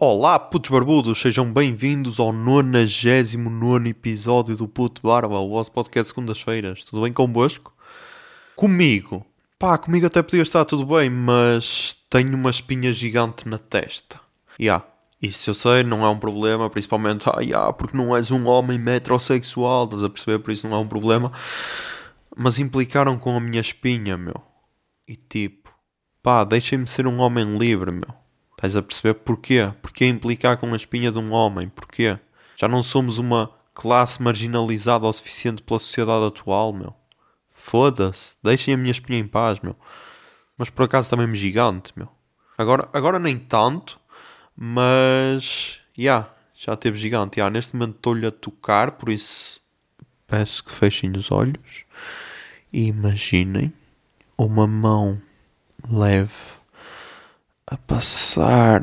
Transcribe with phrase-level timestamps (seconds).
[0.00, 6.84] Olá, putos barbudos, sejam bem-vindos ao 99 episódio do Puto Barba, o vosso podcast segundas-feiras.
[6.84, 7.74] Tudo bem convosco?
[8.54, 9.26] Comigo?
[9.58, 14.20] Pá, comigo até podia estar tudo bem, mas tenho uma espinha gigante na testa.
[14.50, 14.86] Ya, yeah,
[15.20, 18.78] isso eu sei, não é um problema, principalmente, ah, yeah, porque não és um homem
[18.78, 20.38] metrosexual, estás a perceber?
[20.38, 21.32] Por isso não é um problema.
[22.36, 24.40] Mas implicaram com a minha espinha, meu.
[25.08, 25.74] E tipo,
[26.22, 28.27] pá, deixem-me ser um homem livre, meu.
[28.58, 29.72] Estás a perceber porquê?
[29.80, 31.68] Porquê implicar com a espinha de um homem?
[31.68, 32.18] Porquê?
[32.56, 36.92] Já não somos uma classe marginalizada o suficiente pela sociedade atual, meu.
[37.52, 38.34] Foda-se.
[38.42, 39.76] Deixem a minha espinha em paz, meu.
[40.56, 42.08] Mas por acaso também me gigante, meu.
[42.58, 44.00] Agora, agora nem tanto,
[44.56, 45.78] mas.
[45.96, 47.38] Ya, yeah, já teve gigante.
[47.38, 49.60] Yeah, neste momento estou-lhe a tocar, por isso
[50.26, 51.84] peço que fechem os olhos
[52.72, 53.72] e imaginem
[54.36, 55.22] uma mão
[55.88, 56.57] leve
[57.70, 58.82] a passar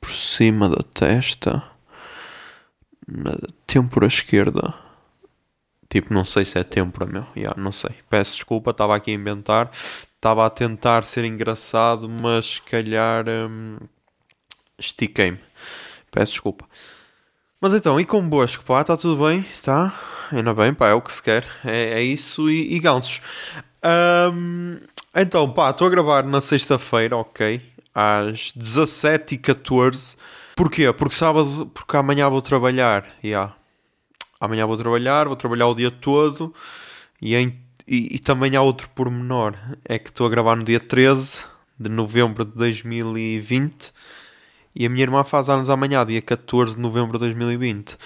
[0.00, 1.62] por cima da testa
[3.06, 3.36] na
[3.66, 4.72] têmpora esquerda.
[5.88, 7.26] Tipo, não sei se é têmpora, meu.
[7.36, 7.90] Yeah, não sei.
[8.08, 9.70] Peço desculpa, estava aqui a inventar.
[10.14, 13.78] Estava a tentar ser engraçado, mas se calhar hum,
[14.78, 15.38] estiquei-me.
[16.10, 16.66] Peço desculpa.
[17.60, 18.80] Mas então, e convosco, pá?
[18.82, 19.44] Está tudo bem?
[19.62, 19.92] Tá?
[20.30, 21.46] Ainda bem, pá, é o que se quer.
[21.64, 23.20] É, é isso e, e gansos.
[23.84, 24.78] Um,
[25.22, 27.62] então, pá, estou a gravar na sexta-feira, ok?
[27.94, 30.16] Às 17h14.
[30.54, 30.92] Porquê?
[30.92, 33.06] Porque sábado, porque amanhã vou trabalhar.
[33.24, 33.54] Yeah.
[34.40, 36.54] Amanhã vou trabalhar, vou trabalhar o dia todo.
[37.20, 39.54] E, em, e, e também há outro pormenor.
[39.84, 41.44] É que estou a gravar no dia 13
[41.78, 43.92] de novembro de 2020.
[44.74, 47.96] E a minha irmã faz anos amanhã, dia 14 de novembro de 2020.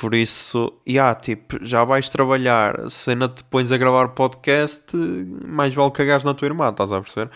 [0.00, 5.74] Por isso, yeah, tipo, já vais trabalhar, se ainda te pões a gravar podcast, mais
[5.74, 7.28] vale cagares na tua irmã, estás a perceber?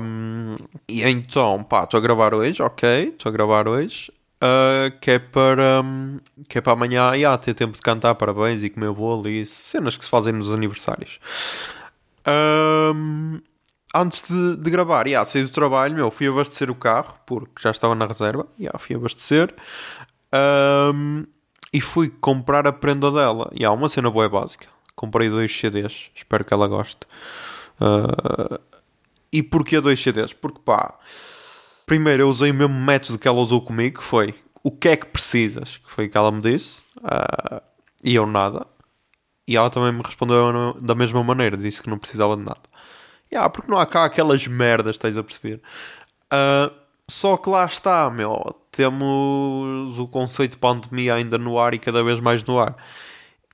[0.00, 0.54] Um,
[0.88, 5.18] e então, pá, estou a gravar hoje, ok, estou a gravar hoje, uh, que, é
[5.18, 9.28] para, um, que é para amanhã, yeah, ter tempo de cantar parabéns e comer bolo
[9.28, 11.18] e isso, cenas que se fazem nos aniversários.
[12.94, 13.40] Um,
[13.92, 17.72] antes de, de gravar, yeah, saí do trabalho, meu, fui abastecer o carro, porque já
[17.72, 19.52] estava na reserva, yeah, fui abastecer.
[20.32, 21.26] Um,
[21.72, 23.50] e fui comprar a prenda dela.
[23.52, 24.66] E há uma cena boa básica.
[24.94, 27.00] Comprei dois CDs, espero que ela goste.
[27.80, 28.58] Uh,
[29.32, 30.32] e porquê dois CDs?
[30.32, 30.98] Porque pá,
[31.86, 34.96] primeiro eu usei o mesmo método que ela usou comigo, que foi o que é
[34.96, 35.76] que precisas?
[35.76, 36.82] Que foi o que ela me disse.
[36.98, 37.62] Uh,
[38.02, 38.66] e eu nada.
[39.46, 42.60] E ela também me respondeu da mesma maneira, disse que não precisava de nada.
[43.30, 45.60] E ah, porque não há cá aquelas merdas, estás a perceber?
[46.32, 46.74] Uh,
[47.10, 52.04] só que lá está, meu temos o conceito de pandemia ainda no ar e cada
[52.04, 52.76] vez mais no ar.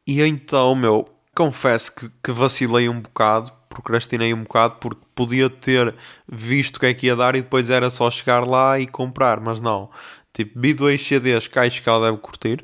[0.06, 5.94] E então, meu, confesso que, que vacilei um bocado, procrastinei um bocado, porque podia ter
[6.28, 9.41] visto o que é que ia dar e depois era só chegar lá e comprar,
[9.41, 9.88] mas não.
[10.34, 12.62] Tipo, vi dois CDs que acho que ela deve curtir.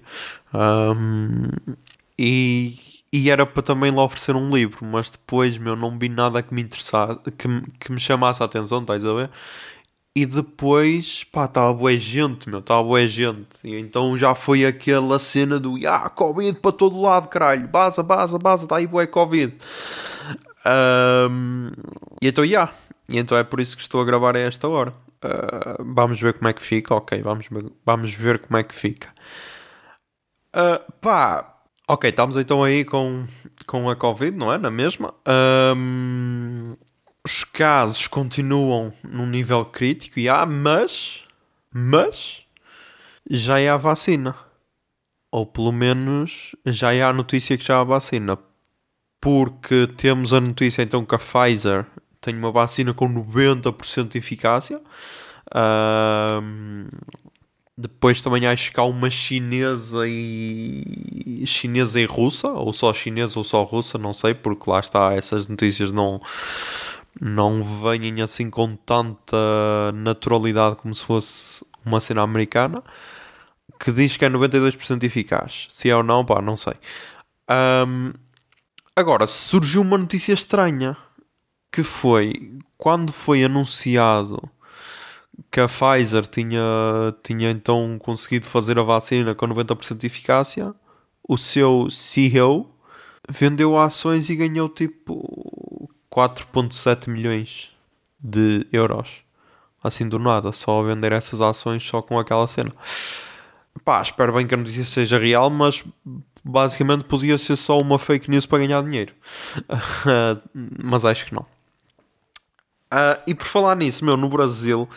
[0.52, 1.48] Um,
[2.18, 2.76] e,
[3.10, 6.52] e era para também lhe oferecer um livro, mas depois, meu, não vi nada que
[6.52, 7.48] me interessasse, que,
[7.80, 9.30] que me chamasse a atenção, estás a ver?
[10.16, 13.46] E depois, pá, estava boa gente, meu, estava boa gente.
[13.62, 18.38] E então já foi aquela cena do, ah, Covid para todo lado, caralho, baza, baza,
[18.38, 19.56] baza, está aí boa Covid.
[20.66, 21.70] Um,
[22.20, 22.72] e então, já.
[23.08, 24.92] E então é por isso que estou a gravar a esta hora.
[25.24, 27.46] Uh, vamos ver como é que fica, ok, vamos,
[27.84, 29.12] vamos ver como é que fica.
[30.54, 31.56] Uh, pá,
[31.88, 33.26] ok, estamos então aí com,
[33.66, 34.58] com a Covid, não é?
[34.58, 35.14] Na mesma.
[35.76, 36.76] Um,
[37.24, 41.22] os casos continuam num nível crítico, e há, mas,
[41.72, 42.42] mas
[43.28, 44.34] já há vacina.
[45.30, 48.38] Ou pelo menos já há a notícia que já há vacina.
[49.20, 51.86] Porque temos a notícia então que a Pfizer
[52.20, 54.80] tem uma vacina com 90% de eficácia.
[57.76, 63.44] Depois também acho que há uma chinesa e chinesa e russa, ou só chinesa ou
[63.44, 66.20] só russa, não sei, porque lá está, essas notícias não
[67.18, 69.36] não venham assim com tanta
[69.94, 72.82] naturalidade como se fosse uma cena americana
[73.78, 75.66] que diz que é 92% eficaz.
[75.70, 76.74] Se é ou não, pá, não sei.
[77.50, 78.12] Um,
[78.94, 80.96] agora, surgiu uma notícia estranha
[81.72, 84.40] que foi quando foi anunciado
[85.50, 86.62] que a Pfizer tinha,
[87.22, 90.74] tinha então conseguido fazer a vacina com 90% de eficácia,
[91.26, 92.74] o seu CEO
[93.28, 95.49] vendeu ações e ganhou tipo
[96.10, 97.70] 4.7 milhões
[98.18, 99.22] de euros.
[99.82, 102.72] Assim do nada, só a vender essas ações só com aquela cena.
[103.84, 105.82] Pá, espero bem que a notícia seja real, mas
[106.44, 109.14] basicamente podia ser só uma fake news para ganhar dinheiro.
[110.82, 111.46] mas acho que não.
[112.92, 114.88] Uh, e por falar nisso, meu, no Brasil,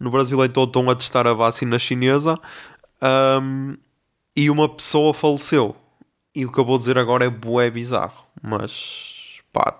[0.00, 2.40] no Brasil então estão a testar a vacina chinesa
[3.40, 3.76] um,
[4.34, 5.76] e uma pessoa faleceu.
[6.34, 9.78] E o que eu vou dizer agora é bué bizarro, mas pá,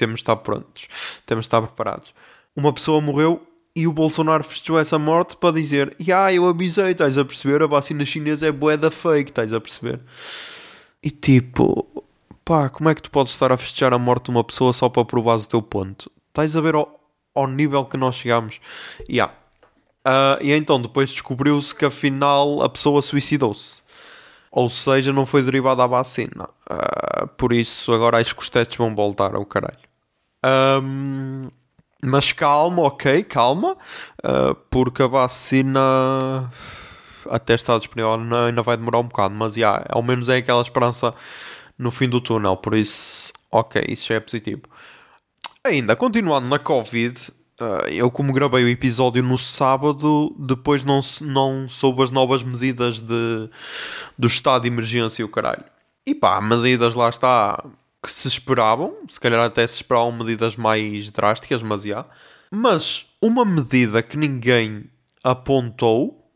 [0.00, 0.88] temos de estar prontos,
[1.26, 2.12] temos de estar preparados.
[2.56, 7.16] Uma pessoa morreu e o Bolsonaro festejou essa morte para dizer: Ya, eu avisei, estás
[7.16, 7.62] a perceber?
[7.62, 10.00] A vacina chinesa é bué da fake, estás a perceber?
[11.02, 11.86] E tipo,
[12.44, 14.88] pá, como é que tu podes estar a festejar a morte de uma pessoa só
[14.88, 16.10] para provares o teu ponto?
[16.28, 16.98] Estás a ver ao,
[17.34, 18.58] ao nível que nós chegamos?
[19.08, 19.30] Ya.
[20.06, 23.82] Uh, e então depois descobriu-se que afinal a pessoa suicidou-se.
[24.50, 26.48] Ou seja, não foi derivada à vacina.
[26.68, 29.89] Uh, por isso agora acho que os testes vão voltar ao caralho.
[30.44, 31.48] Um,
[32.02, 33.76] mas calma, ok, calma,
[34.24, 36.50] uh, porque a vacina
[37.28, 41.14] até está disponível ainda vai demorar um bocado, mas yeah, ao menos é aquela esperança
[41.78, 44.62] no fim do túnel, por isso, ok, isso já é positivo.
[45.62, 47.18] Ainda, continuando na Covid,
[47.60, 53.02] uh, eu como gravei o episódio no sábado, depois não, não soube as novas medidas
[53.02, 53.50] de,
[54.18, 55.64] do estado de emergência e o caralho.
[56.06, 57.62] E pá, medidas lá está
[58.02, 62.06] que se esperavam, se calhar até se esperavam medidas mais drásticas, mas já.
[62.50, 64.90] Mas uma medida que ninguém
[65.22, 66.30] apontou,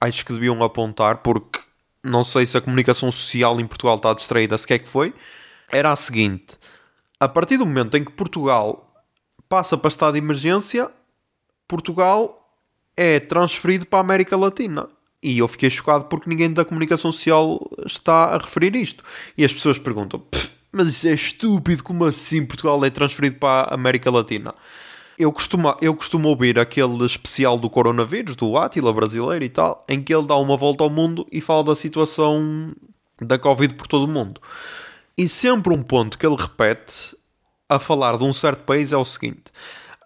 [0.00, 1.58] acho que deviam apontar, porque
[2.02, 5.12] não sei se a comunicação social em Portugal está distraída, se quer que foi,
[5.70, 6.56] era a seguinte:
[7.18, 8.86] a partir do momento em que Portugal
[9.48, 10.90] passa para estado de emergência,
[11.66, 12.38] Portugal
[12.96, 14.88] é transferido para a América Latina.
[15.22, 19.02] E eu fiquei chocado porque ninguém da comunicação social está a referir isto.
[19.36, 20.22] E as pessoas perguntam:
[20.78, 24.54] mas isso é estúpido, como assim Portugal é transferido para a América Latina?
[25.18, 30.00] Eu costumo, eu costumo ouvir aquele especial do coronavírus, do Átila brasileiro e tal, em
[30.00, 32.72] que ele dá uma volta ao mundo e fala da situação
[33.20, 34.40] da Covid por todo o mundo.
[35.16, 37.16] E sempre um ponto que ele repete
[37.68, 39.50] a falar de um certo país é o seguinte: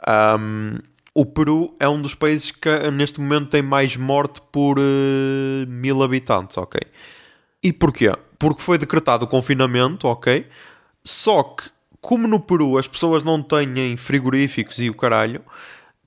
[0.08, 0.78] um,
[1.14, 6.02] o Peru é um dos países que neste momento tem mais morte por uh, mil
[6.02, 6.80] habitantes, ok?
[7.62, 8.10] E porquê?
[8.42, 10.48] Porque foi decretado o confinamento, ok?
[11.04, 15.42] Só que, como no Peru as pessoas não têm frigoríficos e o caralho,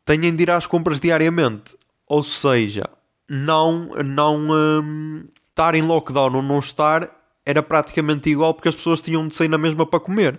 [0.04, 1.78] têm de ir às compras diariamente.
[2.06, 2.90] Ou seja,
[3.30, 7.10] não, não um, estar em lockdown ou não estar
[7.46, 10.38] era praticamente igual porque as pessoas tinham de sair na mesma para comer.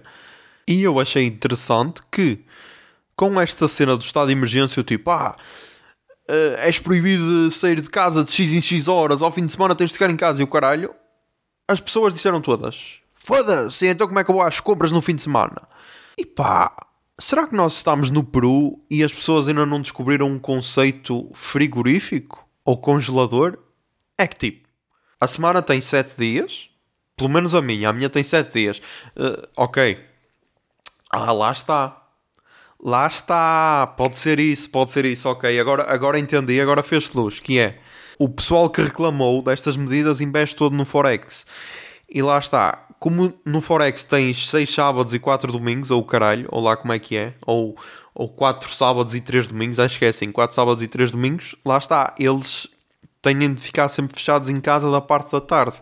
[0.68, 2.44] E eu achei interessante que,
[3.16, 5.34] com esta cena do estado de emergência, tipo, ah,
[6.28, 9.52] uh, és proibido de sair de casa de X em X horas, ao fim de
[9.52, 10.94] semana tens de ficar em casa e o caralho,
[11.68, 15.14] as pessoas disseram todas: Foda-se, então como é que eu vou às compras no fim
[15.14, 15.62] de semana?
[16.16, 16.74] E pá,
[17.18, 22.48] será que nós estamos no Peru e as pessoas ainda não descobriram um conceito frigorífico
[22.64, 23.58] ou congelador?
[24.16, 24.68] É que tipo,
[25.20, 26.70] a semana tem 7 dias,
[27.16, 28.78] pelo menos a minha, a minha tem 7 dias.
[29.16, 29.98] Uh, ok.
[31.10, 32.02] Ah, lá está.
[32.82, 33.86] Lá está.
[33.96, 35.28] Pode ser isso, pode ser isso.
[35.28, 37.40] Ok, agora, agora entendi, agora fez luz.
[37.40, 37.80] Que é
[38.18, 41.46] o pessoal que reclamou destas medidas investe todo no Forex.
[42.08, 42.86] E lá está.
[42.98, 46.98] Como no Forex tens 6 sábados e 4 domingos, ou caralho, ou lá como é
[46.98, 47.76] que é, ou,
[48.14, 51.54] ou 4 sábados e 3 domingos, acho que é assim, 4 sábados e 3 domingos,
[51.64, 52.66] lá está, eles
[53.20, 55.76] têm de ficar sempre fechados em casa da parte da tarde.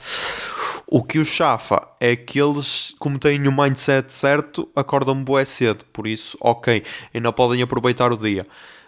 [0.88, 5.85] O que o chafa é que eles, como têm o mindset certo, acordam bué cedo,
[5.93, 6.83] por isso, ok,
[7.14, 8.45] ainda podem aproveitar o dia.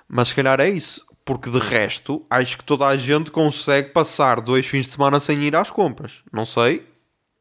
[0.08, 4.40] Mas se calhar é isso porque de resto acho que toda a gente consegue passar
[4.40, 6.22] dois fins de semana sem ir às compras.
[6.32, 6.86] Não sei,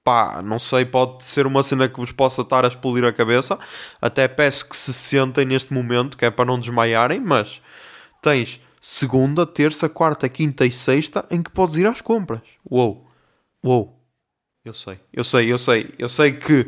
[0.03, 3.59] pá, não sei, pode ser uma cena que vos possa estar a explodir a cabeça.
[4.01, 7.61] Até peço que se sentem neste momento, que é para não desmaiarem, mas
[8.23, 12.41] tens segunda, terça, quarta, quinta e sexta em que podes ir às compras.
[12.69, 13.07] Uou,
[13.63, 14.01] uou.
[14.65, 16.67] Eu sei, eu sei, eu sei, eu sei que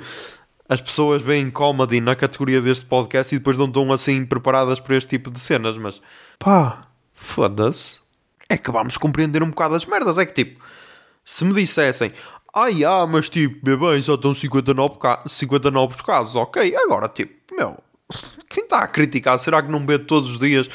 [0.70, 4.96] as pessoas veem comedy na categoria deste podcast e depois não estão assim preparadas para
[4.96, 6.00] este tipo de cenas, mas
[6.38, 6.87] pá,
[7.18, 8.00] foda-se,
[8.48, 10.18] é que vamos compreender um bocado as merdas.
[10.18, 10.64] É que tipo,
[11.26, 12.14] se me dissessem,
[12.56, 17.78] ai ah, mas tipo, bebê, só estão 59, ca 59 casos, ok, agora tipo, meu,
[18.48, 20.70] quem está a criticar, será que não vê todos os dias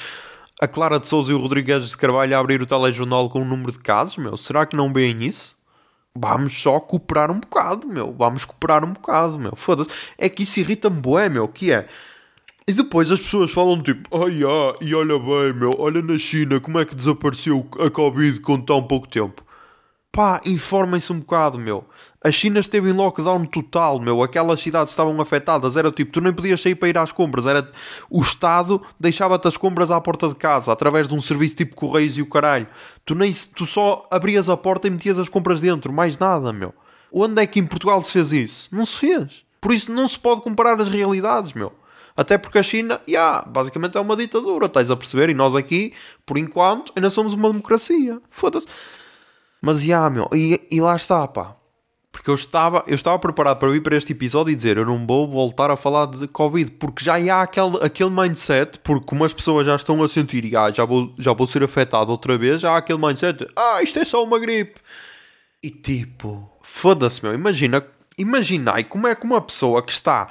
[0.61, 3.45] a Clara de Souza e o Rodrigues de Carvalho a abrir o telejornal com o
[3.45, 4.37] número de casos, meu?
[4.37, 5.57] Será que não veem isso?
[6.15, 8.13] Vamos só cooperar um bocado, meu.
[8.13, 9.57] Vamos cooperar um bocado, meu.
[9.57, 9.91] Foda-se.
[10.19, 11.49] É que isso irrita-me bué, meu.
[11.49, 11.89] Que é?
[12.67, 16.61] E depois as pessoas falam tipo, ai ah, e olha bem, meu, olha na China
[16.61, 19.45] como é que desapareceu a Covid com tão pouco tempo.
[20.13, 21.87] Pá, informem-se um bocado, meu.
[22.23, 24.23] A China esteve em lockdown total, meu.
[24.23, 25.75] Aquelas cidades estavam afetadas.
[25.75, 27.47] Era tipo, tu nem podias sair para ir às compras.
[27.47, 27.67] Era
[28.11, 32.19] o Estado deixava-te as compras à porta de casa através de um serviço tipo Correios
[32.19, 32.67] e o caralho.
[33.07, 35.91] Tu, nem, tu só abrias a porta e metias as compras dentro.
[35.91, 36.75] Mais nada, meu.
[37.11, 38.69] Onde é que em Portugal se fez isso?
[38.71, 39.45] Não se fez.
[39.63, 41.73] Por isso não se pode comparar as realidades, meu.
[42.17, 45.31] Até porque a China, yeah, basicamente é uma ditadura, estás a perceber?
[45.31, 45.93] E nós aqui,
[46.27, 48.21] por enquanto, ainda somos uma democracia.
[48.31, 48.67] Foda-se.
[49.61, 51.57] Mas, yeah, meu, e, e lá está, pá.
[52.13, 55.07] Porque eu estava, eu estava preparado para vir para este episódio e dizer eu não
[55.07, 59.33] vou voltar a falar de Covid, porque já há aquele, aquele mindset, porque como as
[59.33, 62.73] pessoas já estão a sentir ah, já, vou, já vou ser afetado outra vez, já
[62.73, 64.79] há aquele mindset ah, isto é só uma gripe.
[65.63, 67.83] E tipo, foda-se, meu, imagina,
[68.19, 70.29] imaginai como é que uma pessoa que está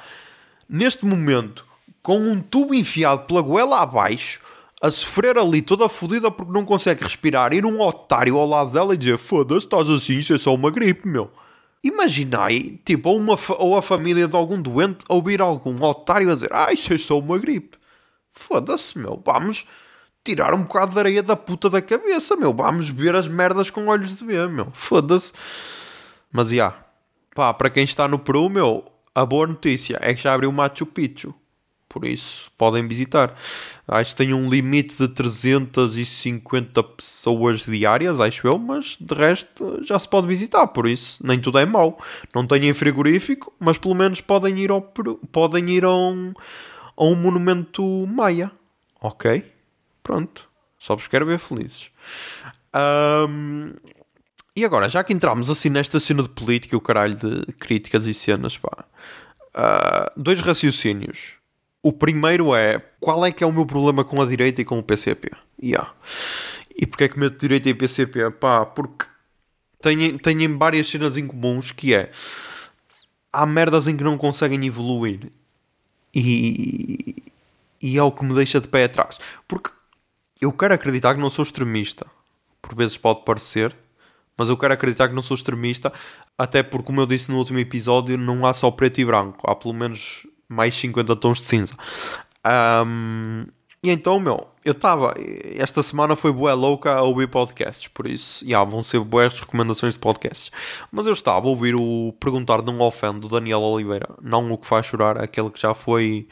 [0.70, 1.66] neste momento
[2.02, 4.40] com um tubo enfiado pela goela abaixo
[4.82, 8.96] a sofrer ali toda fodida porque não consegue respirar, ir um otário ao lado dela
[8.96, 11.32] e dizer foda-se, estás assim, isso é só uma gripe, meu.
[11.84, 16.50] Imaginai, tipo, ou, uma, ou a família de algum doente ouvir algum otário a dizer
[16.52, 17.78] Ah, isso é só uma gripe.
[18.32, 19.22] Foda-se, meu.
[19.24, 19.66] Vamos
[20.24, 22.54] tirar um bocado de areia da puta da cabeça, meu.
[22.54, 24.68] Vamos ver as merdas com olhos de ver, meu.
[24.74, 25.34] Foda-se.
[26.32, 26.56] Mas, já.
[26.56, 26.86] Yeah.
[27.34, 30.54] Pá, para quem está no Peru, meu, a boa notícia é que já abriu o
[30.54, 31.34] Machu Picchu.
[31.92, 33.36] Por isso, podem visitar.
[33.86, 40.00] Acho que tem um limite de 350 pessoas diárias, acho eu, mas de resto já
[40.00, 40.68] se pode visitar.
[40.68, 42.02] Por isso, nem tudo é mau.
[42.34, 46.34] Não tenho frigorífico, mas pelo menos podem ir, ao, podem ir a, um,
[46.96, 48.50] a um monumento maia.
[49.02, 49.52] Ok?
[50.02, 50.48] Pronto.
[50.80, 51.92] Só vos quero ver felizes.
[52.74, 53.74] Um,
[54.56, 58.14] e agora, já que entramos assim nesta cena de política, o caralho de críticas e
[58.14, 58.86] cenas, pá.
[59.54, 61.41] Uh, dois raciocínios
[61.84, 64.78] o primeiro é qual é que é o meu problema com a direita e com
[64.78, 65.32] o PCP?
[65.62, 65.94] Yeah.
[66.76, 68.32] E porquê é que meto direita e PCP?
[68.32, 69.06] Pá, porque
[69.82, 72.12] têm, têm várias cenas em comuns que é
[73.34, 75.32] há merdas em que não conseguem evoluir
[76.14, 77.24] e,
[77.82, 79.20] e é o que me deixa de pé atrás.
[79.48, 79.72] Porque
[80.40, 82.06] eu quero acreditar que não sou extremista.
[82.62, 83.76] Por vezes pode parecer,
[84.38, 85.92] mas eu quero acreditar que não sou extremista,
[86.38, 89.50] até porque, como eu disse no último episódio, não há só preto e branco.
[89.50, 91.74] Há pelo menos mais 50 tons de cinza.
[92.86, 93.46] Um,
[93.84, 95.16] e então, meu, eu estava.
[95.56, 99.96] Esta semana foi boa louca a ouvir podcasts, por isso, yeah, vão ser boas recomendações
[99.96, 100.52] de podcasts.
[100.92, 104.58] Mas eu estava a ouvir o Perguntar de um Ofend do Daniel Oliveira, não o
[104.58, 106.28] que faz chorar, aquele que já foi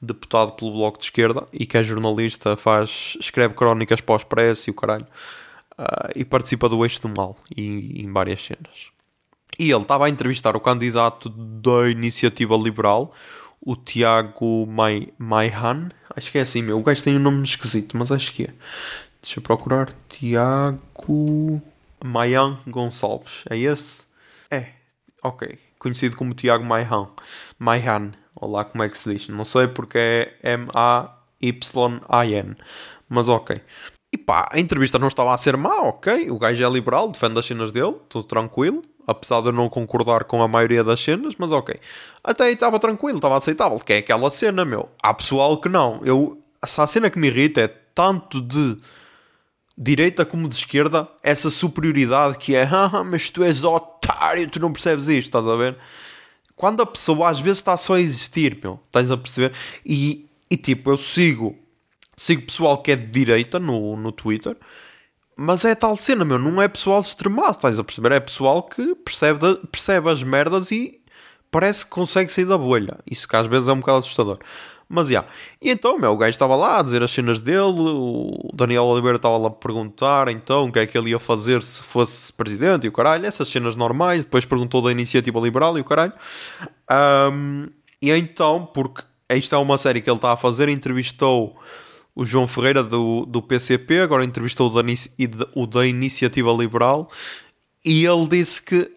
[0.00, 4.68] deputado pelo Bloco de Esquerda e que é jornalista, faz, escreve crónicas para o Expresso
[4.68, 5.06] e o caralho,
[5.78, 8.90] uh, e participa do Eixo do Mal e, em várias cenas.
[9.58, 13.12] E ele estava a entrevistar o candidato da Iniciativa Liberal,
[13.60, 15.90] o Tiago Mai, Maihan.
[16.16, 16.78] Acho que é assim, meu.
[16.78, 18.54] O gajo tem um nome esquisito, mas acho que é.
[19.22, 19.92] Deixa eu procurar.
[20.08, 21.62] Tiago
[22.02, 23.44] Maian Gonçalves.
[23.50, 24.04] É esse?
[24.50, 24.68] É.
[25.22, 25.58] Ok.
[25.78, 27.08] Conhecido como Tiago Maihan.
[27.58, 28.12] Maihan.
[28.34, 29.28] Olá, como é que se diz?
[29.28, 32.56] Não sei porque é M-A-Y-A-N.
[33.08, 33.60] Mas ok.
[34.12, 36.30] E pá, a entrevista não estava a ser má, ok.
[36.30, 40.24] O gajo é liberal, defende as cenas dele, tudo tranquilo apesar de eu não concordar
[40.24, 41.74] com a maioria das cenas, mas ok.
[42.22, 44.90] Até aí estava tranquilo, estava aceitável, que é aquela cena, meu.
[45.02, 46.02] Há pessoal que não.
[46.04, 48.76] Eu, essa cena que me irrita é tanto de
[49.76, 54.72] direita como de esquerda, essa superioridade que é, ah, mas tu és otário, tu não
[54.72, 55.78] percebes isto, estás a ver?
[56.54, 59.52] Quando a pessoa às vezes está só a existir, meu, estás a perceber?
[59.86, 61.56] E, e tipo, eu sigo,
[62.14, 64.54] sigo pessoal que é de direita no, no Twitter
[65.40, 68.10] mas é tal cena, meu, não é pessoal extremado, estás a perceber?
[68.10, 71.00] É pessoal que percebe, percebe as merdas e
[71.48, 72.98] parece que consegue sair da bolha.
[73.08, 74.38] Isso que às vezes é um bocado assustador.
[74.88, 75.20] Mas já.
[75.20, 75.28] Yeah.
[75.62, 79.14] E então, meu, o gajo estava lá a dizer as cenas dele, o Daniel Oliveira
[79.14, 82.86] estava lá a perguntar então o que é que ele ia fazer se fosse presidente
[82.86, 84.24] e o caralho, essas cenas normais.
[84.24, 86.14] Depois perguntou da iniciativa liberal e o caralho.
[86.90, 87.68] Um,
[88.02, 91.56] e então, porque isto é uma série que ele está a fazer, entrevistou
[92.18, 94.82] o João Ferreira do, do PCP, agora entrevistou o da,
[95.54, 97.08] o da Iniciativa Liberal
[97.84, 98.90] e ele disse que,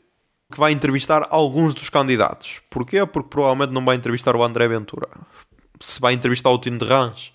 [0.51, 2.61] que vai entrevistar alguns dos candidatos.
[2.67, 3.05] Porquê?
[3.05, 5.07] Porque provavelmente não vai entrevistar o André Ventura.
[5.79, 7.31] Se vai entrevistar o Tino de Rãs,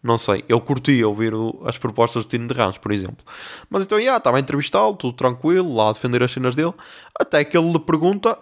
[0.00, 0.44] não sei.
[0.48, 3.26] Eu curti ouvir o, as propostas do Tino de Rãs, por exemplo.
[3.68, 6.74] Mas então, já, yeah, estava a entrevistá-lo, tudo tranquilo, lá a defender as cenas dele.
[7.18, 8.38] Até que ele lhe pergunta,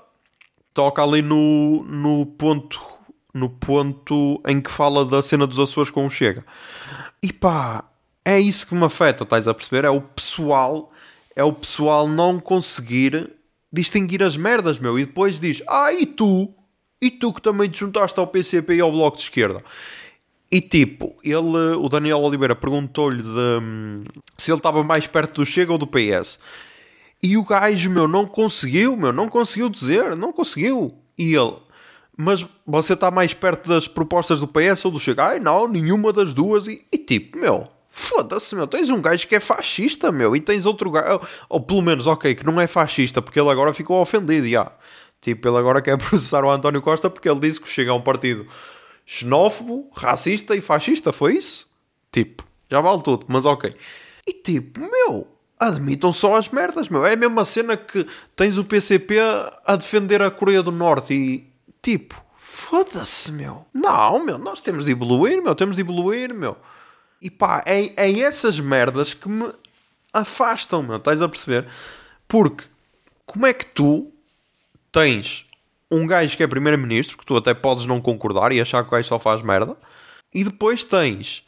[0.74, 2.91] toca ali no, no ponto
[3.32, 6.44] no ponto em que fala da cena dos Açores com o Chega.
[7.22, 7.84] E pá,
[8.24, 9.84] é isso que me afeta, estás a perceber?
[9.84, 10.92] É o pessoal,
[11.34, 13.30] é o pessoal não conseguir
[13.72, 14.98] distinguir as merdas, meu.
[14.98, 16.52] E depois diz, ah, e tu?
[17.00, 19.64] E tu que também te juntaste ao PCP e ao Bloco de Esquerda?
[20.50, 24.04] E tipo, ele, o Daniel Oliveira perguntou-lhe hum,
[24.36, 26.38] se ele estava mais perto do Chega ou do PS.
[27.22, 30.92] E o gajo, meu, não conseguiu, meu, não conseguiu dizer, não conseguiu.
[31.16, 31.56] E ele,
[32.16, 35.24] mas você está mais perto das propostas do PS ou do Chega?
[35.24, 36.66] Ai não, nenhuma das duas.
[36.66, 40.66] E, e tipo, meu, foda-se, meu, tens um gajo que é fascista, meu, e tens
[40.66, 44.48] outro gajo, ou, pelo menos, ok, que não é fascista, porque ele agora ficou ofendido,
[44.48, 44.70] já.
[45.20, 48.00] Tipo, ele agora quer processar o António Costa porque ele disse que chega a um
[48.00, 48.46] partido
[49.06, 51.68] xenófobo, racista e fascista, foi isso?
[52.10, 53.74] Tipo, já vale tudo, mas ok.
[54.26, 55.26] E tipo, meu,
[55.58, 57.04] admitam só as merdas, meu.
[57.06, 59.18] É a mesma cena que tens o PCP
[59.66, 61.51] a defender a Coreia do Norte e
[61.82, 63.66] tipo, foda-se, meu.
[63.74, 66.56] Não, meu, nós temos de evoluir, meu, temos de evoluir, meu.
[67.20, 69.52] E pá, é, é essas merdas que me
[70.12, 71.66] afastam, meu, estás a perceber?
[72.28, 72.64] Porque
[73.26, 74.10] como é que tu
[74.90, 75.46] tens
[75.90, 78.92] um gajo que é primeiro-ministro, que tu até podes não concordar e achar que o
[78.92, 79.76] gajo só faz merda,
[80.32, 81.44] e depois tens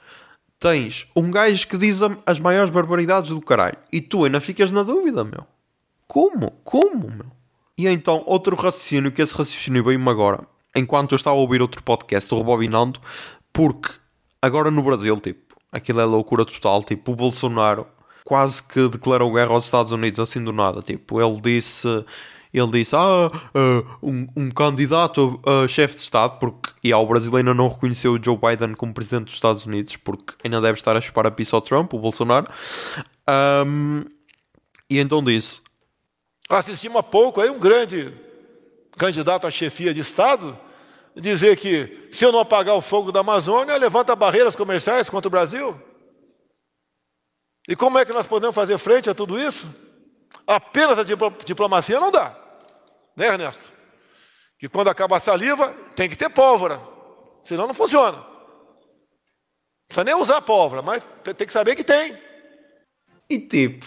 [0.58, 4.82] tens um gajo que diz as maiores barbaridades do caralho e tu ainda ficas na
[4.82, 5.46] dúvida, meu.
[6.06, 6.52] Como?
[6.64, 7.26] Como, meu?
[7.76, 11.82] E então, outro raciocínio, que esse raciocínio veio-me agora, enquanto eu estava a ouvir outro
[11.82, 13.00] podcast, o Rebobinando,
[13.52, 13.90] porque
[14.40, 17.86] agora no Brasil, tipo, aquilo é loucura total, tipo, o Bolsonaro
[18.24, 22.04] quase que declarou guerra aos Estados Unidos assim do nada, tipo, ele disse
[22.54, 27.34] ele disse: Ah, uh, um, um, candidato a, chefe de Estado, porque e ao Brasil
[27.36, 30.96] ainda não reconheceu o Joe Biden como presidente dos Estados Unidos, porque ainda deve estar
[30.96, 32.46] a chupar a pista ao Trump, o Bolsonaro.
[33.66, 34.04] Um,
[34.88, 35.62] e então disse:
[36.48, 38.12] Assistimos há pouco aí um grande
[38.96, 40.58] candidato à chefia de Estado
[41.16, 45.30] dizer que se eu não apagar o fogo da Amazônia, levanta barreiras comerciais contra o
[45.30, 45.80] Brasil.
[47.68, 49.72] E como é que nós podemos fazer frente a tudo isso?
[50.46, 51.04] Apenas a
[51.44, 52.44] diplomacia não dá
[53.16, 53.72] né, Ernesto?
[54.58, 56.80] Que quando acaba a saliva, tem que ter pólvora,
[57.42, 58.18] senão não funciona.
[58.18, 58.26] Não
[59.88, 62.18] precisa nem usar pólvora, mas tem que saber que tem.
[63.28, 63.86] E tipo,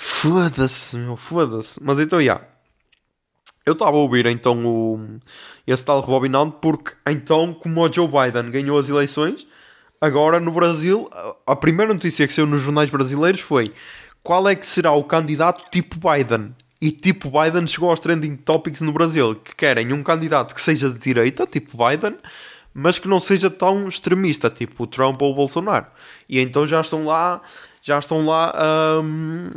[0.00, 1.82] foda-se, meu, foda-se.
[1.82, 2.24] Mas então, já.
[2.24, 2.46] Yeah.
[3.66, 5.20] Eu estava a ouvir então o,
[5.66, 9.46] esse tal rebobinando porque então, como o Joe Biden ganhou as eleições,
[10.00, 11.08] agora no Brasil,
[11.46, 13.74] a primeira notícia que saiu nos jornais brasileiros foi
[14.22, 16.54] qual é que será o candidato tipo Biden.
[16.80, 20.88] E tipo Biden chegou aos trending topics no Brasil, que querem um candidato que seja
[20.88, 22.16] de direita, tipo Biden,
[22.72, 25.86] mas que não seja tão extremista, tipo Trump ou Bolsonaro.
[26.26, 27.42] E então já estão lá,
[27.82, 28.54] já estão lá,
[29.02, 29.50] hum,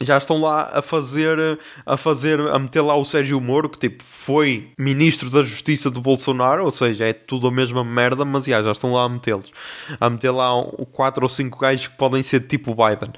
[0.00, 1.38] já estão lá a fazer,
[1.84, 6.00] a fazer, a meter lá o Sérgio Moro, que tipo foi ministro da Justiça do
[6.00, 9.50] Bolsonaro, ou seja, é tudo a mesma merda, mas já, já estão lá a metê-los,
[9.98, 10.50] a meter lá
[10.92, 13.12] quatro ou cinco gajos que podem ser tipo Biden.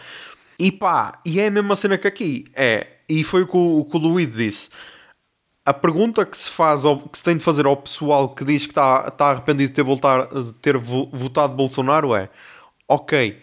[0.58, 3.88] E pá, e é a mesma cena que aqui, é e foi o que o,
[3.90, 4.68] o, disse.
[5.64, 8.72] A pergunta que se faz, que se tem de fazer ao pessoal que diz que
[8.72, 12.28] está, está arrependido de ter, voltar, de ter votado Bolsonaro é:
[12.86, 13.38] Ok,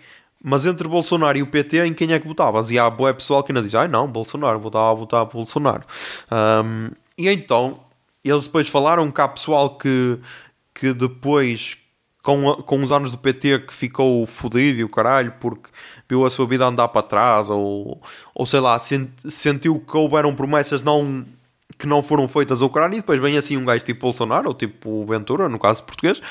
[0.48, 2.70] mas entre Bolsonaro e o PT, em quem é que votavas?
[2.70, 5.84] E há boa pessoal que ainda diz: Ai não, Bolsonaro, votava a votar Bolsonaro.
[6.32, 7.80] Um, e então,
[8.24, 10.20] eles depois falaram que há pessoal que,
[10.72, 11.78] que depois
[12.22, 15.72] com, com os anos do PT que ficou fodido e o caralho porque
[16.08, 18.00] viu a sua vida andar para trás ou,
[18.36, 21.26] ou sei lá, sent, sentiu que houveram promessas não,
[21.80, 24.54] que não foram feitas ao caralho e depois vem assim um gajo tipo Bolsonaro ou
[24.54, 26.22] tipo Ventura, no caso português,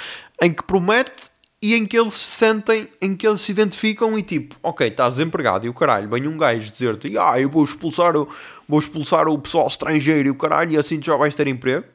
[0.41, 1.34] em que promete
[1.65, 5.15] e em que eles se sentem, em que eles se identificam e tipo, ok, estás
[5.15, 8.29] desempregado e o caralho, vem um gajo dizer-te, ah, eu vou expulsar, o,
[8.69, 11.87] vou expulsar o pessoal estrangeiro e o caralho e assim já vais ter emprego.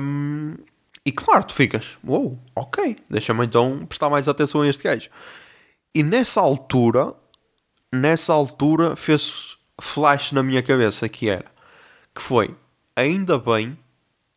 [0.00, 0.54] Um,
[1.04, 5.10] e claro, tu ficas, uou, wow, ok, deixa-me então prestar mais atenção a este gajo.
[5.92, 7.12] E nessa altura,
[7.92, 11.46] nessa altura fez flash na minha cabeça que era,
[12.14, 12.54] que foi,
[12.94, 13.76] ainda bem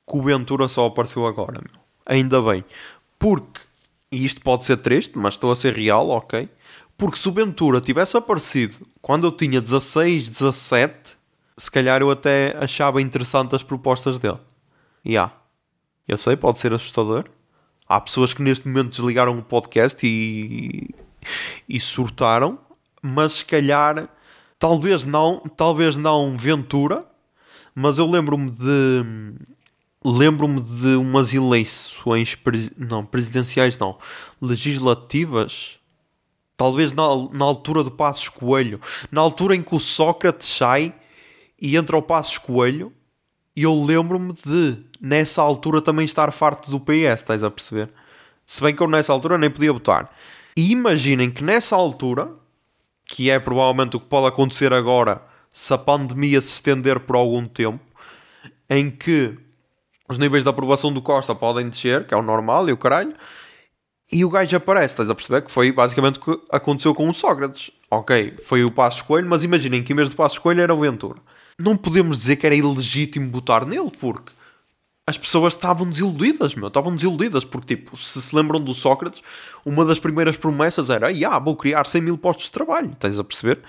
[0.10, 1.80] que o Ventura só apareceu agora, meu.
[2.04, 2.66] Ainda bem.
[3.18, 3.62] Porque,
[4.12, 6.50] e isto pode ser triste, mas estou a ser real, ok?
[6.98, 11.18] Porque se o Ventura tivesse aparecido quando eu tinha 16, 17,
[11.58, 14.40] se calhar eu até achava interessante as propostas dele.
[15.06, 15.12] Ya.
[15.12, 15.34] Yeah.
[16.08, 17.26] Eu sei, pode ser assustador.
[17.88, 20.94] Há pessoas que neste momento desligaram o podcast e,
[21.68, 22.60] e surtaram,
[23.02, 24.08] mas se calhar,
[24.58, 27.06] talvez não, talvez não Ventura,
[27.74, 29.36] mas eu lembro-me de
[30.06, 32.38] lembro-me de umas eleições
[32.78, 33.98] não, presidenciais não,
[34.42, 35.78] legislativas
[36.56, 38.80] talvez na, na altura do Passos Coelho
[39.12, 40.94] na altura em que o Sócrates sai
[41.60, 42.94] e entra o Passos Coelho
[43.56, 47.90] e eu lembro-me de, nessa altura, também estar farto do PS, estás a perceber?
[48.46, 50.14] Se bem que eu nessa altura nem podia votar.
[50.58, 52.34] E imaginem que nessa altura,
[53.06, 57.48] que é provavelmente o que pode acontecer agora, se a pandemia se estender por algum
[57.48, 57.80] tempo,
[58.70, 59.38] em que
[60.08, 63.14] os níveis de aprovação do Costa podem descer, que é o normal e o caralho,
[64.12, 65.42] e o gajo aparece, estás a perceber?
[65.42, 67.72] Que foi basicamente o que aconteceu com o Sócrates.
[67.90, 70.80] Ok, foi o Passo Escolho, mas imaginem que em vez do Passo Escolho era o
[70.80, 71.20] Ventura
[71.60, 74.34] não podemos dizer que era ilegítimo votar nele, porque
[75.08, 79.22] as pessoas estavam desiludidas, meu, estavam desiludidas, porque, tipo, se se lembram do Sócrates,
[79.66, 83.24] uma das primeiras promessas era, ah, vou criar 100 mil postos de trabalho, estás a
[83.24, 83.62] perceber?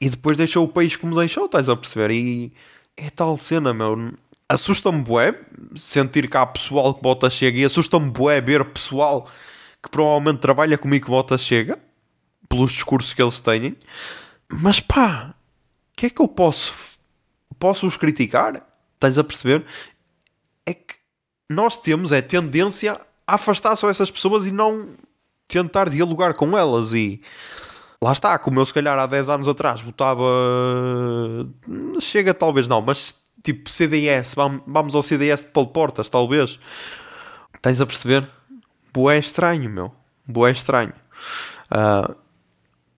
[0.00, 2.10] E depois deixou o país como deixou, estás a perceber?
[2.12, 2.52] E
[2.96, 4.12] é tal cena, meu,
[4.48, 5.38] assusta-me bué
[5.76, 9.28] sentir há pessoal que bota chega e assusta-me bué ver pessoal
[9.82, 11.78] que provavelmente trabalha comigo que bota chega
[12.48, 13.76] pelos discursos que eles têm.
[14.48, 15.34] Mas pá,
[15.92, 16.98] o que é que eu posso
[17.58, 18.64] posso os criticar?
[18.94, 19.64] Estás a perceber?
[20.64, 20.94] É que
[21.50, 24.94] nós temos é tendência a afastar só essas pessoas e não
[25.46, 27.20] tentar dialogar com elas e
[28.02, 30.24] lá está, como eu se calhar há 10 anos atrás votava
[32.00, 34.34] chega talvez não, mas tipo CDS,
[34.66, 36.58] vamos ao CDS de Paulo Portas, talvez.
[37.62, 38.28] Tens a perceber?
[38.92, 39.92] Boé estranho, meu.
[40.26, 40.92] Boé estranho.
[41.70, 42.14] Uh,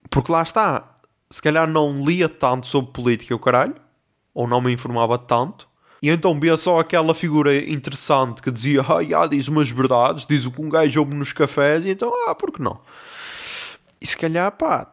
[0.09, 0.95] porque lá está,
[1.29, 3.75] se calhar não lia tanto sobre política, o caralho,
[4.33, 5.67] ou não me informava tanto,
[6.01, 10.51] e então via só aquela figura interessante que dizia, ah, diz umas verdades, diz o
[10.51, 12.79] que um gajo ouve nos cafés, e então, ah, por que não?
[14.01, 14.91] E se calhar, pá,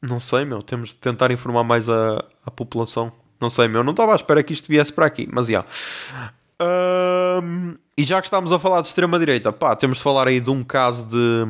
[0.00, 3.12] não sei, meu, temos de tentar informar mais a, a população.
[3.40, 5.64] Não sei, meu, não estava à espera que isto viesse para aqui, mas já.
[6.60, 10.50] Um, e já que estamos a falar de extrema-direita, pá, temos de falar aí de
[10.50, 11.44] um caso de,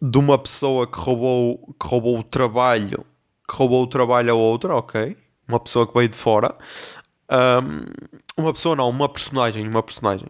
[0.00, 3.04] de uma pessoa que roubou, que roubou o trabalho,
[3.48, 5.16] que roubou o trabalho a outra, ok?
[5.46, 6.54] Uma pessoa que veio de fora.
[7.30, 7.84] Um,
[8.42, 10.28] uma pessoa não, uma personagem, uma personagem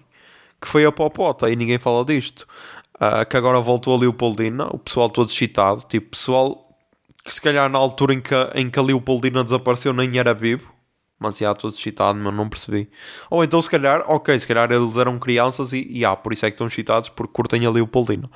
[0.60, 2.46] que foi a Popota e ninguém fala disto.
[2.96, 6.66] Uh, que agora voltou a Leopoldina, o pessoal todo excitado, tipo, pessoal
[7.22, 10.75] que se calhar na altura em que, em que a Leopoldina desapareceu nem era vivo
[11.18, 12.90] mas já todo excitado, mas não percebi.
[13.30, 16.44] Ou então, se calhar, ok, se calhar eles eram crianças e, e ah, por isso
[16.46, 18.30] é que estão excitados, porque curtem ali o Paulino.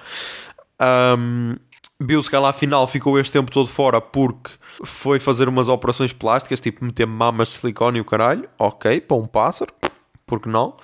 [0.81, 1.57] Um,
[2.03, 6.59] Viu-se que ela afinal ficou este tempo todo fora porque foi fazer umas operações plásticas,
[6.59, 8.49] tipo meter mamas de silicone e o caralho.
[8.59, 9.71] Ok, para um pássaro,
[10.27, 10.79] porque não?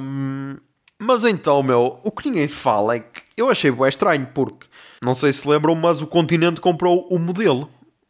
[0.00, 0.56] Um,
[0.98, 4.66] mas então, meu, o que ninguém fala é que eu achei bem estranho porque
[5.02, 7.68] não sei se lembram, mas o continente comprou o modelo.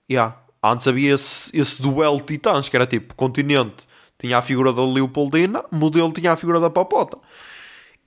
[0.08, 3.88] Yeah, Antes havia esse, esse duelo de titãs, que era tipo, continente
[4.20, 7.18] tinha a figura da Leopoldina, modelo tinha a figura da Papota.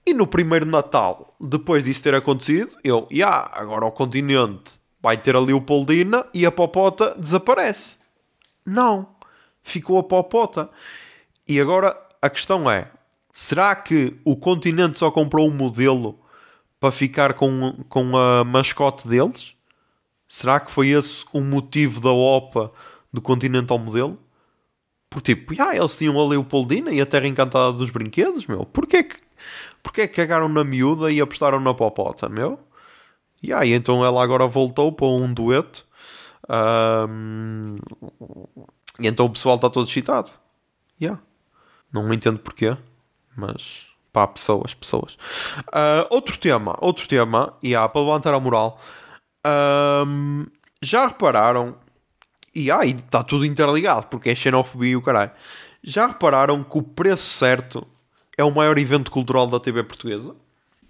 [0.05, 5.17] E no primeiro Natal, depois disso ter acontecido, eu, e yeah, agora o continente vai
[5.17, 7.97] ter a Leopoldina e a Popota desaparece.
[8.63, 9.07] Não,
[9.63, 10.69] ficou a Popota.
[11.47, 12.91] E agora a questão é:
[13.31, 16.19] será que o continente só comprou um modelo
[16.79, 19.55] para ficar com, com a mascote deles?
[20.33, 22.71] Será que foi esse o motivo da OPA
[23.13, 24.17] do Continental Modelo?
[25.07, 28.65] Porque tipo, ah, eles tinham a Leopoldina e a Terra Encantada dos Brinquedos, meu.
[28.65, 29.17] Porquê que,
[29.83, 32.59] porquê que cagaram na miúda e apostaram na popota, meu?
[33.43, 35.85] E aí, então ela agora voltou para um dueto.
[36.49, 37.75] Um,
[38.99, 40.31] e então o pessoal está todo excitado.
[40.99, 41.21] Yeah.
[41.91, 42.75] Não entendo porquê,
[43.37, 45.13] mas pá, pessoas, pessoas.
[45.67, 48.79] Uh, outro tema, outro tema, e yeah, para levantar a moral.
[49.45, 50.45] Um,
[50.81, 51.75] já repararam,
[52.53, 55.31] e aí está tudo interligado, porque é xenofobia e o caralho.
[55.83, 57.85] Já repararam que o preço certo
[58.37, 60.35] é o maior evento cultural da TV portuguesa?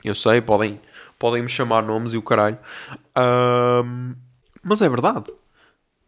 [0.03, 0.79] Eu sei, podem,
[1.17, 2.57] podem me chamar nomes e o caralho.
[3.17, 4.13] Um,
[4.61, 5.31] mas é verdade.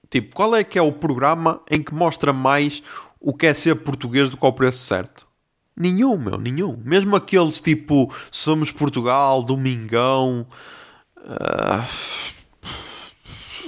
[0.10, 2.84] Tipo, qual é que é o programa em que mostra mais
[3.20, 5.26] o que é ser português do que o preço certo?
[5.76, 6.80] Nenhum, meu, nenhum.
[6.84, 10.46] Mesmo aqueles tipo Somos Portugal, Domingão.
[11.18, 12.35] Uh,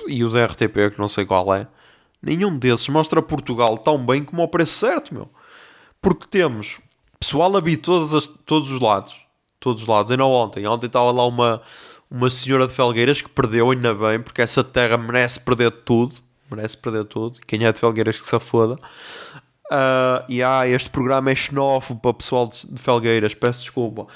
[0.07, 1.67] e os RTP, que não sei qual é,
[2.21, 5.29] nenhum desses mostra Portugal tão bem como ao preço certo, meu.
[6.01, 6.79] Porque temos
[7.19, 9.15] pessoal a vir todos, as, todos os lados.
[9.59, 10.15] Todos os lados.
[10.15, 10.65] Não ontem.
[10.67, 11.61] Ontem estava lá uma,
[12.09, 16.15] uma senhora de Felgueiras que perdeu, ainda bem, porque essa terra merece perder tudo.
[16.49, 17.39] Merece perder tudo.
[17.45, 18.77] Quem é de Felgueiras que se foda.
[19.69, 24.07] Uh, e ah, este programa é xenófobo para pessoal de Felgueiras, peço desculpa.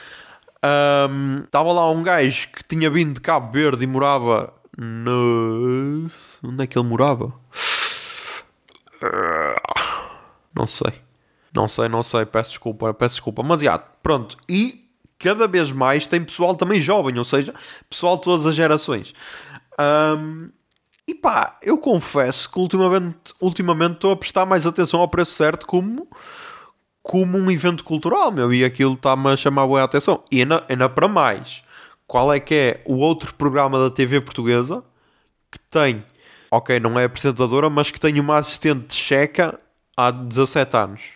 [1.44, 6.10] Estava um, lá um gajo que tinha vindo de Cabo Verde e morava no.
[6.44, 7.34] Onde é que ele morava?
[10.56, 10.94] Não sei.
[11.54, 12.26] Não sei, não sei.
[12.26, 13.44] Peço desculpa, peço desculpa.
[13.44, 14.38] Mas já, pronto.
[14.48, 14.86] E
[15.20, 17.54] cada vez mais tem pessoal também jovem, ou seja,
[17.90, 19.14] pessoal de todas as gerações.
[19.80, 20.50] Um,
[21.08, 25.66] e pá, eu confesso que ultimamente, ultimamente estou a prestar mais atenção ao preço certo
[25.66, 26.08] como,
[27.04, 28.54] como um evento cultural, meu.
[28.54, 30.24] E aquilo está-me a chamar boa atenção.
[30.32, 31.64] E ainda, ainda para mais
[32.12, 34.84] qual é que é o outro programa da TV portuguesa
[35.50, 36.04] que tem,
[36.52, 39.58] ok, não é apresentadora, mas que tem uma assistente checa
[39.96, 41.14] há 17 anos.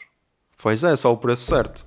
[0.57, 1.85] Pois é, só o preço certo.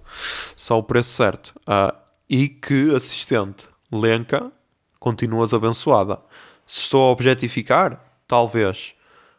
[0.54, 1.54] Só o preço certo.
[1.60, 1.96] Uh,
[2.28, 4.52] e que assistente Lenca
[5.00, 6.20] continuas abençoada.
[6.66, 8.94] Se estou a objetificar, talvez.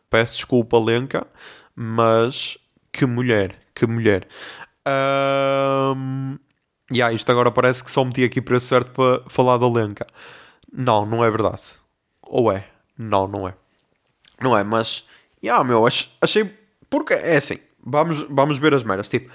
[0.09, 1.27] Peço desculpa, Lenca,
[1.75, 2.57] mas
[2.91, 4.27] que mulher, que mulher.
[4.87, 6.39] Um,
[6.91, 10.05] yeah, isto agora parece que só meti aqui preço certo para falar da Lenca.
[10.71, 11.61] Não, não é verdade.
[12.23, 12.67] Ou é?
[12.97, 13.53] Não, não é.
[14.41, 15.05] Não é, mas.
[15.43, 16.53] Yeah, meu, achei.
[16.89, 19.07] Porque é assim, vamos, vamos ver as meras.
[19.07, 19.31] Tipo,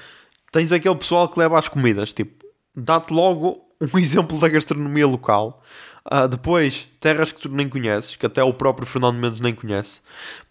[0.52, 2.12] tens aquele pessoal que leva as comidas.
[2.12, 5.62] Tipo, dá-te logo um exemplo da gastronomia local.
[6.06, 10.00] Uh, depois, terras que tu nem conheces, que até o próprio Fernando Mendes nem conhece.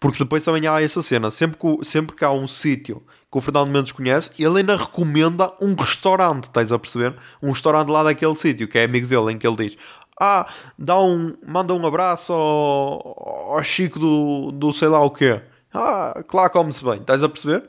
[0.00, 1.30] Porque depois também há essa cena.
[1.30, 3.02] Sempre que, sempre que há um sítio
[3.34, 7.16] que o Fernando Mendes conhece, ele ainda recomenda um restaurante, estás a perceber?
[7.42, 9.76] Um restaurante lá daquele sítio, que é amigo dele, em que ele diz:
[10.20, 10.46] Ah,
[10.78, 15.42] dá um, manda um abraço ao, ao Chico do, do sei lá o quê.
[15.72, 17.68] Ah, claro, come-se bem, estás a perceber?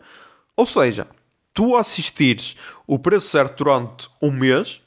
[0.56, 1.08] Ou seja,
[1.52, 4.82] tu assistires o preço certo durante um mês,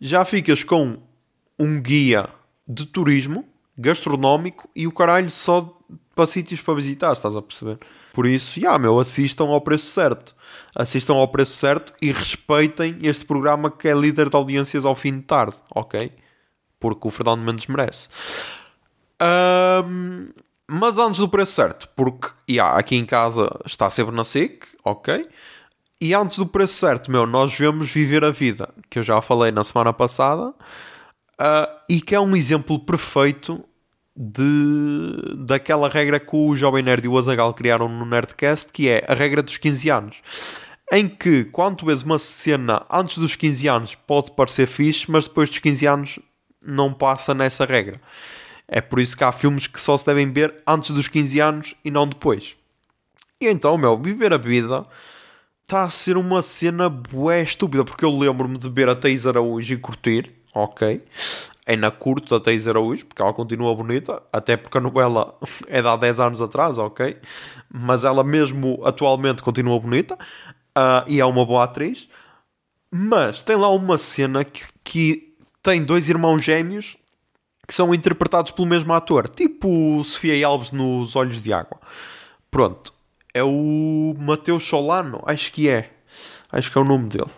[0.00, 0.96] já ficas com
[1.58, 2.30] um guia
[2.66, 5.78] de turismo gastronómico e o caralho só
[6.14, 7.78] para sítios para visitar, estás a perceber?
[8.14, 10.36] Por isso, já, meu, assistam ao preço certo.
[10.72, 15.16] Assistam ao preço certo e respeitem este programa que é líder de audiências ao fim
[15.16, 16.12] de tarde, ok?
[16.78, 18.08] Porque o Fernando Mendes merece.
[19.20, 20.28] Um,
[20.68, 25.28] mas antes do preço certo, porque yeah, aqui em casa está sempre na SIC, ok?
[26.00, 29.50] E antes do preço certo, meu, nós vemos viver a vida, que eu já falei
[29.50, 33.64] na semana passada, uh, e que é um exemplo perfeito
[34.16, 39.04] de, daquela regra que o Jovem Nerd e o Azagal criaram no Nerdcast, que é
[39.08, 40.16] a regra dos 15 anos.
[40.92, 45.50] Em que, quanto vezes uma cena antes dos 15 anos pode parecer fixe, mas depois
[45.50, 46.18] dos 15 anos
[46.62, 48.00] não passa nessa regra.
[48.68, 51.74] É por isso que há filmes que só se devem ver antes dos 15 anos
[51.84, 52.56] e não depois.
[53.40, 54.86] E então, meu, viver a vida
[55.62, 59.74] está a ser uma cena bué estúpida, porque eu lembro-me de ver a Teis Araújo
[59.74, 61.02] e curtir, ok?
[61.66, 65.88] Ainda curto da Thaís Araújo, porque ela continua bonita, até porque a novela é de
[65.88, 67.16] há 10 anos atrás, ok?
[67.72, 72.08] Mas ela mesmo atualmente continua bonita uh, e é uma boa atriz.
[72.90, 76.96] Mas tem lá uma cena que, que tem dois irmãos gêmeos
[77.66, 81.80] que são interpretados pelo mesmo ator, tipo Sofia Alves nos Olhos de Água.
[82.50, 82.92] Pronto,
[83.32, 85.90] é o Mateus Solano, acho que é.
[86.52, 87.30] Acho que é o nome dele.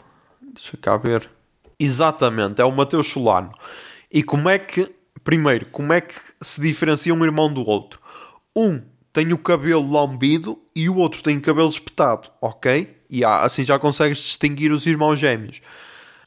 [0.42, 1.30] Deixa cá ver.
[1.78, 3.52] Exatamente, é o Mateus Solano.
[4.10, 4.92] E como é que,
[5.24, 8.00] primeiro, como é que se diferencia um irmão do outro?
[8.54, 12.98] Um tem o cabelo lambido e o outro tem o cabelo espetado, ok?
[13.08, 15.62] E assim já consegues distinguir os irmãos gêmeos.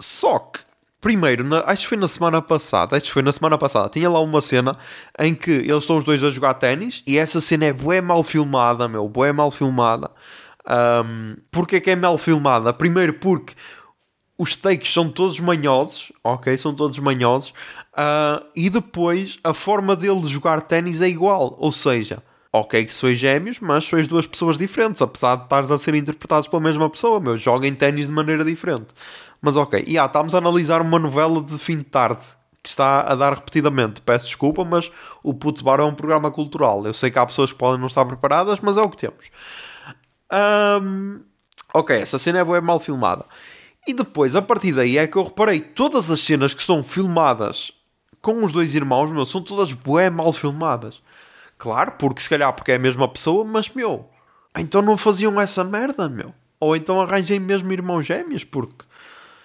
[0.02, 0.62] Só que,
[1.00, 4.10] primeiro, na, acho que foi na semana passada, acho que foi na semana passada, tinha
[4.10, 4.76] lá uma cena
[5.20, 8.24] em que eles estão os dois a jogar ténis e essa cena é bué mal
[8.24, 10.10] filmada, meu, bué mal filmada.
[10.68, 12.74] Um, Porquê é que é mal filmada?
[12.74, 13.54] Primeiro porque
[14.40, 16.58] os takes são todos manhosos, ok?
[16.58, 17.50] São todos manhosos.
[17.92, 21.58] Uh, e depois a forma dele de jogar ténis é igual.
[21.60, 22.24] Ou seja,
[22.54, 26.48] ok que sois gêmeos, mas sois duas pessoas diferentes, apesar de estares a ser interpretados
[26.48, 27.36] pela mesma pessoa, meu.
[27.36, 28.88] Joguem ténis de maneira diferente.
[29.42, 32.22] Mas ok, e yeah, estamos a analisar uma novela de fim de tarde
[32.64, 34.00] que está a dar repetidamente.
[34.00, 34.90] Peço desculpa, mas
[35.22, 36.86] o Putz Bar é um programa cultural.
[36.86, 39.26] Eu sei que há pessoas que podem não estar preparadas, mas é o que temos.
[40.82, 41.20] Um,
[41.74, 43.26] ok, essa cena é mal filmada.
[43.88, 47.72] E depois, a partir daí, é que eu reparei todas as cenas que são filmadas
[48.22, 51.02] com os dois irmãos, meu, são todas bué mal filmadas.
[51.58, 54.10] Claro, porque se calhar porque é a mesma pessoa, mas meu,
[54.58, 56.34] então não faziam essa merda, meu.
[56.60, 58.86] Ou então arranjem mesmo irmãos gêmeos, porque.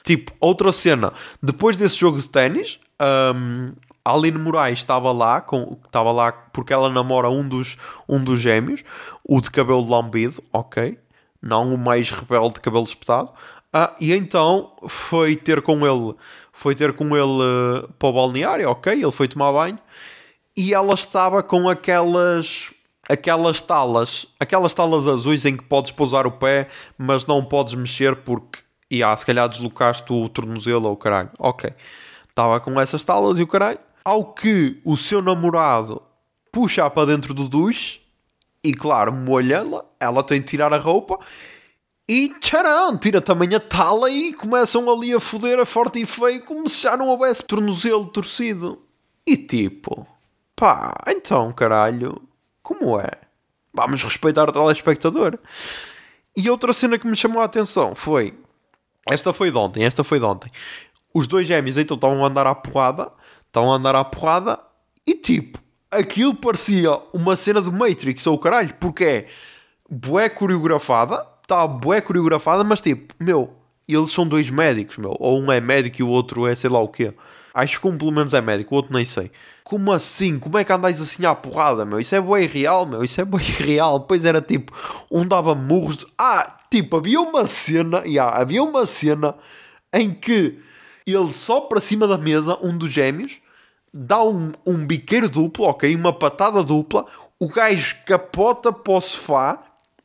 [0.03, 2.79] Tipo, outra cena, depois desse jogo de ténis,
[3.35, 3.73] um,
[4.05, 8.85] Aline Moraes estava lá, com, estava lá porque ela namora um dos, um dos gêmeos,
[9.27, 10.99] o de cabelo lambido, ok?
[11.40, 13.33] Não o mais rebelde de cabelo espetado.
[13.77, 16.15] Ah, e então foi ter com ele,
[16.53, 18.93] foi ter com ele uh, para o balneário, ok?
[18.93, 19.81] Ele foi tomar banho
[20.57, 22.73] e ela estava com aquelas
[23.09, 28.15] aquelas talas, aquelas talas azuis em que podes pousar o pé, mas não podes mexer
[28.15, 31.31] porque e se calhar deslocaste o tornozelo ou o caralho.
[31.37, 31.69] Ok.
[32.29, 33.81] Estava com essas talas e o caralho.
[34.05, 36.01] Ao que o seu namorado
[36.53, 38.01] puxa para dentro do duche
[38.63, 41.19] e claro, molha-la, ela tem de tirar a roupa
[42.07, 46.43] e tcharam, tira também a tala e começam ali a foder a forte e feio
[46.45, 48.83] como se já não houvesse tornozelo torcido.
[49.27, 50.07] E tipo,
[50.55, 52.21] pá, então caralho,
[52.62, 53.11] como é?
[53.73, 55.38] Vamos respeitar o telespectador.
[56.37, 58.38] E outra cena que me chamou a atenção foi.
[59.07, 60.51] Esta foi de ontem, esta foi de ontem.
[61.12, 63.11] Os dois gêmeos então estavam a andar à porrada,
[63.47, 64.59] estavam a andar à porrada
[65.07, 65.59] e tipo,
[65.90, 69.27] aquilo parecia uma cena do Matrix ou caralho, porque é
[69.88, 73.55] bué coreografada está bué coreografada, mas tipo, meu,
[73.87, 75.15] eles são dois médicos, meu.
[75.21, 77.13] Ou um é médico e o outro é sei lá o quê.
[77.53, 79.31] Acho que um pelo menos é médico, o outro nem sei.
[79.63, 80.39] Como assim?
[80.39, 82.01] Como é que andais assim à porrada, meu?
[82.01, 83.05] Isso é bué real, meu.
[83.05, 84.01] Isso é bué real.
[84.01, 84.73] Depois era tipo,
[85.11, 85.99] um dava murros.
[85.99, 86.07] De...
[86.19, 89.35] Ah, tipo, havia uma cena, yeah, havia uma cena
[89.93, 90.59] em que
[91.07, 93.39] ele só para cima da mesa, um dos gêmeos,
[93.93, 95.95] dá um, um biqueiro duplo, ok?
[95.95, 97.07] Uma patada dupla.
[97.39, 99.63] O gajo capota para o sofá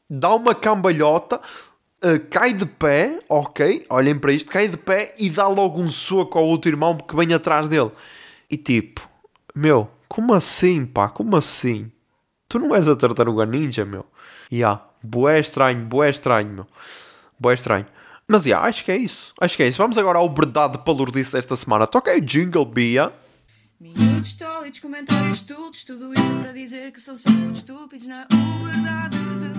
[0.09, 1.39] dá uma cambalhota,
[2.03, 5.89] uh, cai de pé, ok, olhem para isto, cai de pé e dá logo um
[5.89, 7.91] soco ao outro irmão que vem atrás dele.
[8.49, 9.07] E tipo,
[9.53, 11.91] meu, como assim, pá, como assim?
[12.47, 14.05] Tu não és a tartaruga ninja, meu.
[14.51, 16.67] Ya, yeah, boé estranho, boé estranho, meu.
[17.39, 17.85] Boé estranho.
[18.27, 19.33] Mas yeah, acho que é isso.
[19.39, 19.77] Acho que é isso.
[19.77, 21.85] Vamos agora ao verdade palurdice desta semana.
[21.85, 23.13] Toca aí Jingle Bia.
[23.79, 29.58] Minutos tólidos, comentários estúpidos, tudo isso para dizer que são só muito estúpidos na verdade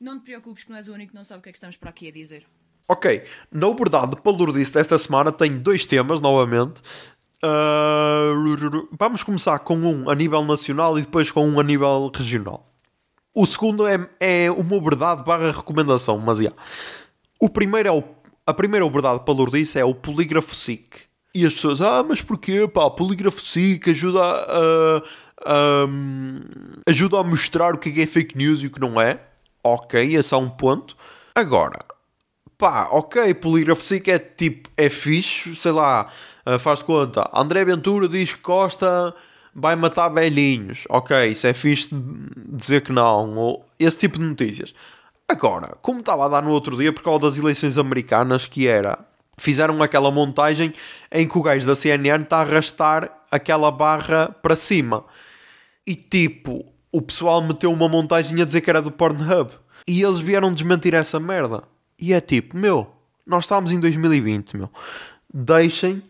[0.00, 1.58] Não te preocupes que não és o único que não sabe o que é que
[1.58, 2.46] estamos para aqui a dizer.
[2.86, 6.82] Ok, na verdade, palurdice desta semana tem dois temas novamente.
[7.42, 12.70] Uh, vamos começar com um a nível nacional e depois com um a nível regional.
[13.34, 16.56] O segundo é, é uma verdade barra recomendação, mas yeah.
[17.40, 18.04] O primeiro é o,
[18.46, 21.00] a primeira verdade palurdice é o polígrafo SIC.
[21.34, 22.68] E as pessoas, ah, mas porquê?
[22.68, 25.02] Pá, polígrafo SIC ajuda a,
[25.44, 25.86] a,
[26.88, 29.20] ajuda a mostrar o que é fake news e o que não é.
[29.62, 30.96] Ok, esse é um ponto.
[31.34, 31.84] Agora,
[32.56, 36.08] pá, ok, polígrafo SIC é tipo, é fixe, sei lá,
[36.46, 37.28] uh, faz conta.
[37.34, 39.12] André Ventura diz que Costa
[39.54, 40.84] vai matar velhinhos.
[40.88, 41.88] Ok, isso é fixe
[42.48, 43.36] dizer que não.
[43.36, 44.72] Ou esse tipo de notícias.
[45.28, 48.98] Agora, como estava a dar no outro dia por causa das eleições americanas, que era.
[49.38, 50.72] Fizeram aquela montagem
[51.10, 55.04] em que o gajo da CNN está a arrastar aquela barra para cima.
[55.86, 59.50] E tipo, o pessoal meteu uma montagem a dizer que era do Pornhub.
[59.86, 61.64] E eles vieram desmentir essa merda.
[61.98, 62.90] E é tipo, meu,
[63.26, 64.70] nós estamos em 2020, meu.
[65.32, 66.02] Deixem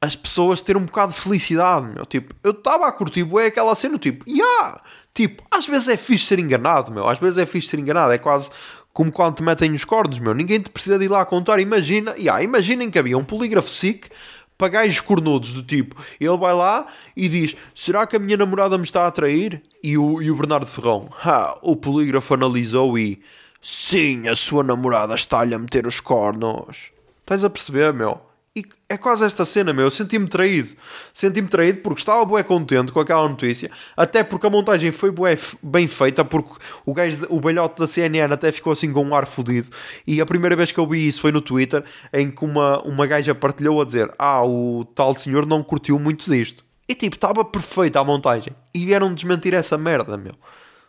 [0.00, 2.04] as pessoas ter um bocado de felicidade, meu.
[2.04, 4.82] Tipo, eu estava a curtir é aquela cena, tipo, yeah!
[5.14, 7.08] Tipo, às vezes é fixe ser enganado, meu.
[7.08, 8.12] Às vezes é fixe ser enganado.
[8.12, 8.50] É quase
[8.94, 10.32] como quando te metem os cornos, meu.
[10.32, 11.60] Ninguém te precisa de ir lá contar.
[11.60, 14.08] Imagina, yeah, imaginem que havia um polígrafo SIC
[14.56, 18.78] para gajos cornudos do tipo, ele vai lá e diz: Será que a minha namorada
[18.78, 19.60] me está a atrair?
[19.82, 23.20] E o, e o Bernardo Ferrão, ha, o polígrafo analisou e
[23.66, 26.90] Sim, a sua namorada está-lhe a meter os cornos.
[27.20, 28.20] Estás a perceber, meu?
[28.56, 29.86] E é quase esta cena, meu.
[29.86, 30.76] Eu senti-me traído.
[31.12, 33.68] Senti-me traído porque estava bué contente com aquela notícia.
[33.96, 36.24] Até porque a montagem foi bué bem feita.
[36.24, 36.54] Porque
[36.86, 39.70] o, gajo, o belhote da CNN até ficou assim com um ar fodido.
[40.06, 41.84] E a primeira vez que eu vi isso foi no Twitter.
[42.12, 46.30] Em que uma, uma gaja partilhou a dizer: Ah, o tal senhor não curtiu muito
[46.30, 46.64] disto.
[46.88, 48.54] E tipo, estava perfeita a montagem.
[48.72, 50.34] E vieram desmentir essa merda, meu.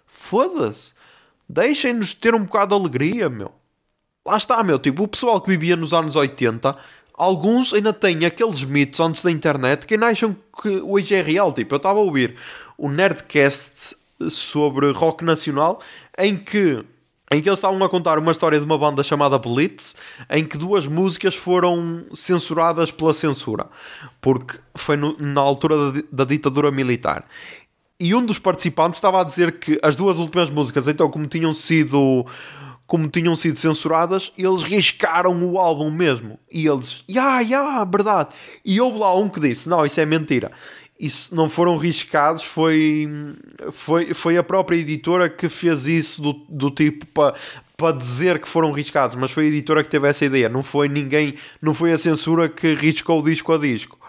[0.05, 0.93] Foda-se.
[1.49, 3.51] Deixem-nos ter um bocado de alegria, meu.
[4.27, 4.77] Lá está, meu.
[4.77, 6.75] Tipo, o pessoal que vivia nos anos 80,
[7.17, 11.53] alguns ainda têm aqueles mitos antes da internet que ainda acham que hoje é real.
[11.53, 12.35] Tipo, eu estava a ouvir
[12.77, 13.95] o Nerdcast
[14.29, 15.79] sobre rock nacional
[16.17, 16.83] em que
[17.31, 19.95] em que eles estavam a contar uma história de uma banda chamada Blitz,
[20.29, 23.65] em que duas músicas foram censuradas pela censura,
[24.21, 27.25] porque foi no, na altura da, da, ditadura militar
[27.99, 31.53] e um dos participantes estava a dizer que as duas últimas músicas, então, como tinham
[31.53, 32.25] sido
[32.87, 36.39] como tinham sido censuradas, eles riscaram o álbum mesmo.
[36.51, 38.29] E eles, ya, yeah, ya, yeah, verdade.
[38.63, 40.51] E houve lá um que disse: Não, isso é mentira.
[40.97, 43.05] Isso não foram riscados, foi,
[43.71, 47.35] foi, foi a própria editora que fez isso do, do tipo para
[47.77, 50.87] para dizer que foram riscados, mas foi a editora que teve essa ideia, não foi
[50.87, 53.99] ninguém, não foi a censura que riscou disco a disco.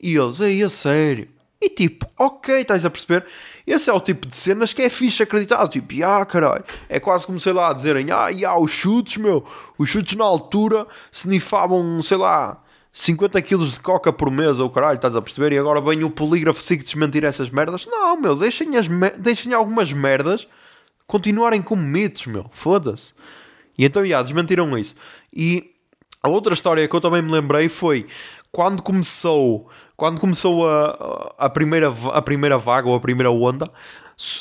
[0.00, 1.28] E eles, aí a sério.
[1.60, 3.24] E tipo, ok, estás a perceber?
[3.66, 5.66] Esse é o tipo de cenas que é fixe acreditar.
[5.68, 6.64] Tipo, ah, caralho.
[6.88, 9.44] É quase como, sei lá, dizerem, ah, yeah, os chutes, meu.
[9.76, 14.70] Os chutes na altura se nifavam, sei lá, 50 quilos de coca por mês, ou
[14.70, 15.52] caralho, estás a perceber?
[15.52, 17.86] E agora vem o polígrafo se desmentir essas merdas.
[17.86, 18.86] Não, meu, deixem, as
[19.18, 20.46] deixem algumas merdas
[21.06, 22.46] continuarem como mitos, meu.
[22.52, 23.14] Foda-se.
[23.76, 24.94] E então, já, desmentiram isso.
[25.32, 25.72] E
[26.22, 28.06] a outra história que eu também me lembrei foi
[28.50, 33.70] quando começou quando começou a, a, primeira, a primeira vaga ou a primeira onda,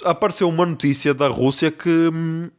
[0.04, 2.50] apareceu uma notícia da Rússia que hum,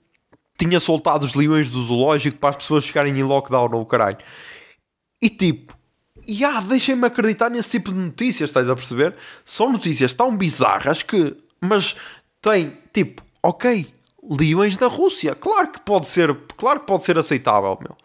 [0.58, 4.18] tinha soltado os leões do zoológico para as pessoas ficarem em lockdown ou caralho.
[5.20, 5.76] E tipo,
[6.28, 9.14] yeah, deixem-me acreditar nesse tipo de notícias, estás a perceber?
[9.44, 11.36] São notícias tão bizarras que.
[11.60, 11.96] Mas
[12.40, 13.86] tem, tipo, ok,
[14.22, 15.34] leões da Rússia.
[15.34, 17.96] Claro que pode ser, claro que pode ser aceitável, meu.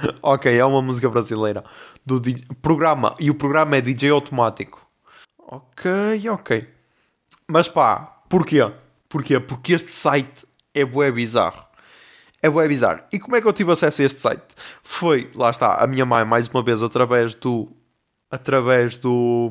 [0.22, 1.64] ok, é uma música brasileira
[2.04, 2.20] do
[2.60, 4.86] programa e o programa é DJ automático.
[5.38, 6.68] Ok, ok.
[7.48, 8.60] Mas pá, porquê?
[9.08, 9.38] Porquê?
[9.38, 11.64] Porque este site é bué bizarro.
[12.42, 13.00] É bué bizarro.
[13.12, 14.44] E como é que eu tive acesso a este site?
[14.82, 17.68] Foi, lá está, a minha mãe, mais uma vez, através do...
[18.30, 19.50] Através do...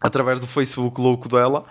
[0.00, 1.64] Através do Facebook louco dela,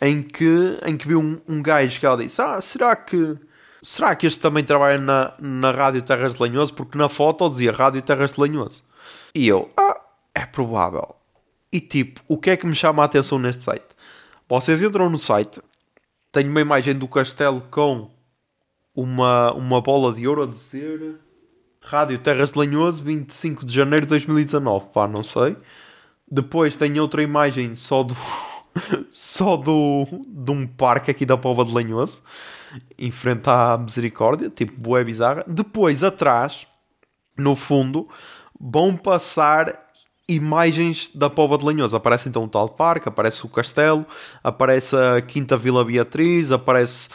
[0.00, 3.36] em que, em que viu um, um gajo que ela disse, ah, será que...
[3.82, 6.72] Será que este também trabalha na, na Rádio Terras de Lanhoso?
[6.72, 8.84] Porque na foto dizia Rádio Terras de Lanhoso.
[9.34, 10.00] E eu, ah,
[10.34, 11.16] é provável.
[11.72, 13.86] E tipo, o que é que me chama a atenção neste site?
[14.48, 15.60] Vocês entram no site,
[16.30, 18.10] tem uma imagem do castelo com
[18.94, 21.18] uma, uma bola de ouro a dizer
[21.80, 24.86] Rádio Terras de Lanhoso, 25 de janeiro de 2019.
[24.92, 25.56] Pá, não sei.
[26.30, 28.16] Depois tem outra imagem só do.
[29.10, 30.06] só do.
[30.26, 32.22] de um parque aqui da Pova de Lanhoso,
[32.98, 35.44] em frente à Misericórdia, tipo boé bizarra.
[35.46, 36.66] Depois, atrás,
[37.36, 38.08] no fundo,
[38.58, 39.90] vão passar
[40.28, 41.96] imagens da Pova de Lanhoso.
[41.96, 44.06] Aparece então o tal parque, aparece o castelo,
[44.42, 47.08] aparece a Quinta Vila Beatriz, aparece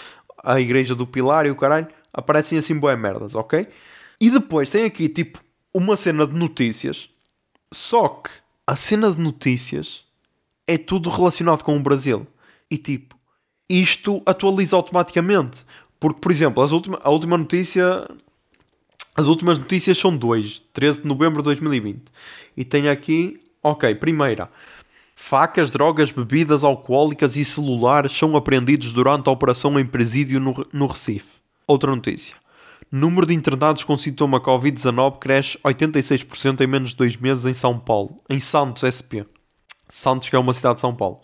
[0.44, 1.88] a Igreja do Pilar e o caralho.
[2.14, 3.68] Aparecem assim boé merdas, ok?
[4.20, 5.40] E depois tem aqui tipo
[5.74, 7.10] uma cena de notícias,
[7.72, 8.32] só que
[8.66, 10.04] a cena de notícias
[10.66, 12.28] é tudo relacionado com o Brasil.
[12.70, 13.17] E tipo,
[13.70, 15.66] isto atualiza automaticamente.
[16.00, 18.08] Porque, por exemplo, as última, a última notícia.
[19.16, 22.04] As últimas notícias são dois, 13 de novembro de 2020.
[22.56, 24.48] E tem aqui, ok, primeira.
[25.16, 30.86] Facas, drogas, bebidas alcoólicas e celulares são apreendidos durante a operação em presídio no, no
[30.86, 31.26] Recife.
[31.66, 32.36] Outra notícia.
[32.92, 37.80] Número de internados com sintoma Covid-19 cresce 86% em menos de dois meses em São
[37.80, 38.22] Paulo.
[38.30, 39.26] Em Santos, SP.
[39.90, 41.20] Santos, que é uma cidade de São Paulo.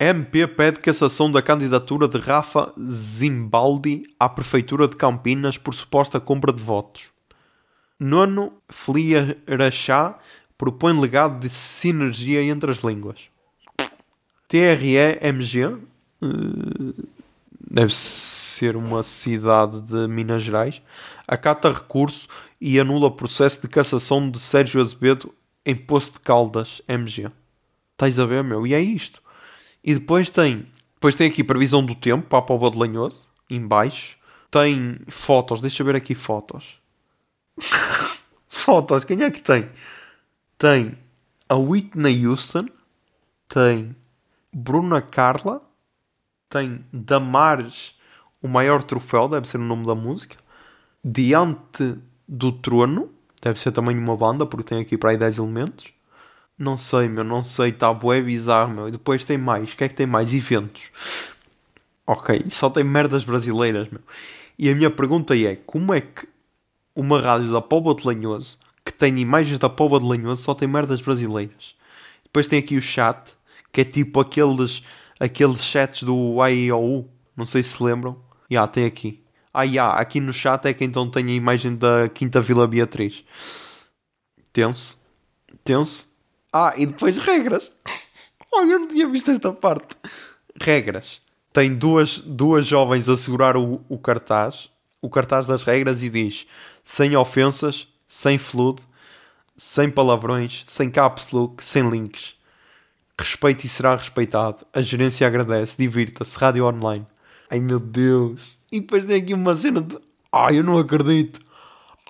[0.00, 6.52] MP pede cassação da candidatura de Rafa Zimbaldi à Prefeitura de Campinas por suposta compra
[6.52, 7.10] de votos.
[7.98, 10.16] Nono, Flia Rachá
[10.56, 13.28] propõe legado de sinergia entre as línguas.
[14.46, 17.02] TRE-MG eh,
[17.68, 20.80] deve ser uma cidade de Minas Gerais.
[21.26, 22.28] Acata recurso
[22.60, 25.34] e anula processo de cassação de Sérgio Azevedo
[25.66, 27.32] em Poço de Caldas, MG.
[27.92, 28.64] Estás a ver, meu?
[28.64, 29.20] E é isto.
[29.82, 33.66] E depois tem, depois tem aqui previsão do tempo para a Póvoa de Lanhoso, em
[33.66, 34.16] baixo.
[34.50, 36.78] Tem fotos, deixa eu ver aqui fotos.
[38.48, 39.68] fotos, quem é que tem?
[40.56, 40.98] Tem
[41.48, 42.66] a Whitney Houston,
[43.48, 43.94] tem
[44.52, 45.62] Bruna Carla,
[46.48, 47.94] tem Damares,
[48.42, 50.36] o maior troféu, deve ser o nome da música.
[51.04, 53.10] Diante do Trono,
[53.40, 55.86] deve ser também uma banda, porque tem aqui para aí 10 elementos.
[56.58, 58.88] Não sei, meu, não sei, está bué bizarro, meu.
[58.88, 60.34] E depois tem mais, o que é que tem mais?
[60.34, 60.90] Eventos.
[62.06, 64.00] Ok, só tem merdas brasileiras, meu.
[64.58, 66.26] E a minha pergunta é, como é que
[66.96, 70.66] uma rádio da Póvoa de Lanhoso, que tem imagens da Póvoa de Lanhoso, só tem
[70.66, 71.76] merdas brasileiras?
[72.24, 73.34] Depois tem aqui o chat,
[73.72, 74.82] que é tipo aqueles,
[75.20, 78.14] aqueles chats do IOU, não sei se lembram.
[78.50, 79.22] Já, yeah, tem aqui.
[79.54, 83.24] Ah, yeah, aqui no chat é que então tem a imagem da Quinta Vila Beatriz.
[84.52, 84.98] Tenso.
[85.62, 86.08] Tenso.
[86.52, 87.70] Ah, e depois regras.
[88.52, 89.96] Olha, eu não tinha visto esta parte.
[90.60, 91.20] Regras.
[91.52, 94.70] Tem duas, duas jovens a segurar o, o cartaz,
[95.00, 96.46] o cartaz das regras, e diz:
[96.82, 98.80] sem ofensas, sem flood,
[99.56, 102.36] sem palavrões, sem caps look, sem links.
[103.18, 104.64] Respeite e será respeitado.
[104.72, 105.76] A gerência agradece.
[105.76, 106.38] Divirta-se.
[106.38, 107.04] Rádio online.
[107.50, 108.56] Ai meu Deus.
[108.70, 109.98] E depois tem aqui uma cena de.
[110.30, 111.40] Ai, eu não acredito.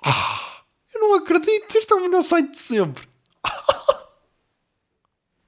[0.05, 0.61] Ah,
[0.93, 1.75] eu não acredito.
[1.75, 3.09] Isto é o melhor site de sempre.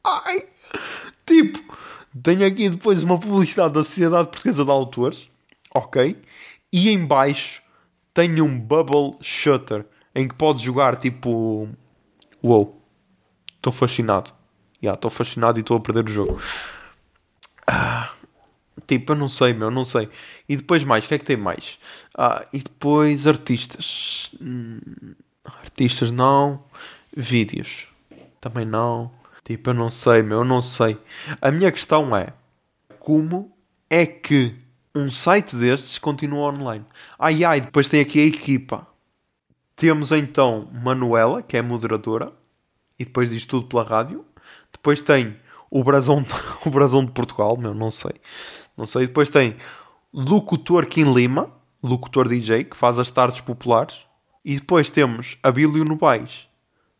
[0.03, 0.47] Ai.
[1.31, 1.63] Tipo,
[2.21, 5.29] tenho aqui depois uma publicidade da Sociedade Portuguesa de Autores.
[5.73, 6.21] Ok.
[6.73, 7.61] E em baixo
[8.13, 11.69] tenho um Bubble Shutter em que podes jogar tipo.
[12.43, 12.83] Uou.
[13.55, 14.29] Estou fascinado.
[14.29, 14.35] Já,
[14.83, 16.41] yeah, estou fascinado e estou a perder o jogo.
[17.65, 18.11] Ah,
[18.85, 20.09] tipo, eu não sei, meu, não sei.
[20.49, 21.79] E depois mais, o que é que tem mais?
[22.17, 24.31] Ah, e depois artistas.
[24.41, 24.79] Hum,
[25.45, 26.65] artistas não.
[27.15, 27.87] Vídeos.
[28.41, 29.11] Também não.
[29.51, 30.97] Tipo, eu não sei, meu, eu não sei.
[31.41, 32.33] A minha questão é:
[32.99, 33.51] como
[33.89, 34.55] é que
[34.95, 36.85] um site destes continua online?
[37.19, 38.87] Ai ai, depois tem aqui a equipa.
[39.75, 42.31] Temos então Manuela, que é moderadora,
[42.97, 44.25] e depois diz tudo pela rádio.
[44.71, 45.35] Depois tem
[45.69, 46.23] o brasão,
[46.65, 48.13] o brasão de Portugal, meu, não sei.
[48.77, 49.07] Não sei.
[49.07, 49.57] Depois tem
[50.13, 51.51] Locutor Kim Lima,
[51.83, 54.05] locutor DJ, que faz as tardes populares.
[54.45, 56.47] E depois temos Abílio Novaes,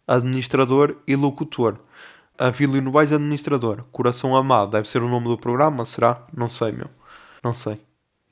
[0.05, 1.79] administrador e locutor.
[2.41, 3.83] Abílio Novaes, administrador.
[3.91, 6.25] Coração Amado, deve ser o nome do programa, será?
[6.35, 6.89] Não sei, meu.
[7.43, 7.79] Não sei.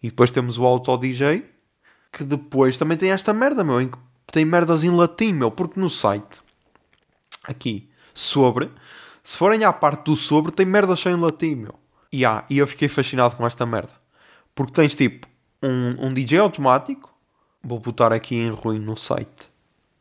[0.02, 1.46] E depois temos o Auto DJ,
[2.12, 3.98] que depois também tem esta merda, meu, em que
[4.32, 6.42] tem merdas em latim, meu, porque no site,
[7.44, 8.72] aqui, sobre,
[9.24, 11.76] se forem à parte do sobre, tem merdas só em latim, meu.
[12.12, 13.94] E, ah, e eu fiquei fascinado com esta merda.
[14.56, 15.28] Porque tens tipo
[15.62, 17.14] um, um DJ automático,
[17.64, 19.52] vou botar aqui em ruim no site.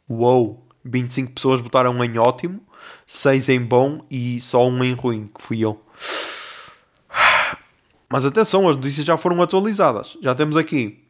[0.09, 0.65] Uou!
[0.83, 2.63] 25 pessoas botaram em ótimo,
[3.07, 5.81] 6 em bom e só um em ruim, que fui eu.
[8.09, 10.17] Mas atenção, as notícias já foram atualizadas.
[10.23, 11.05] Já temos aqui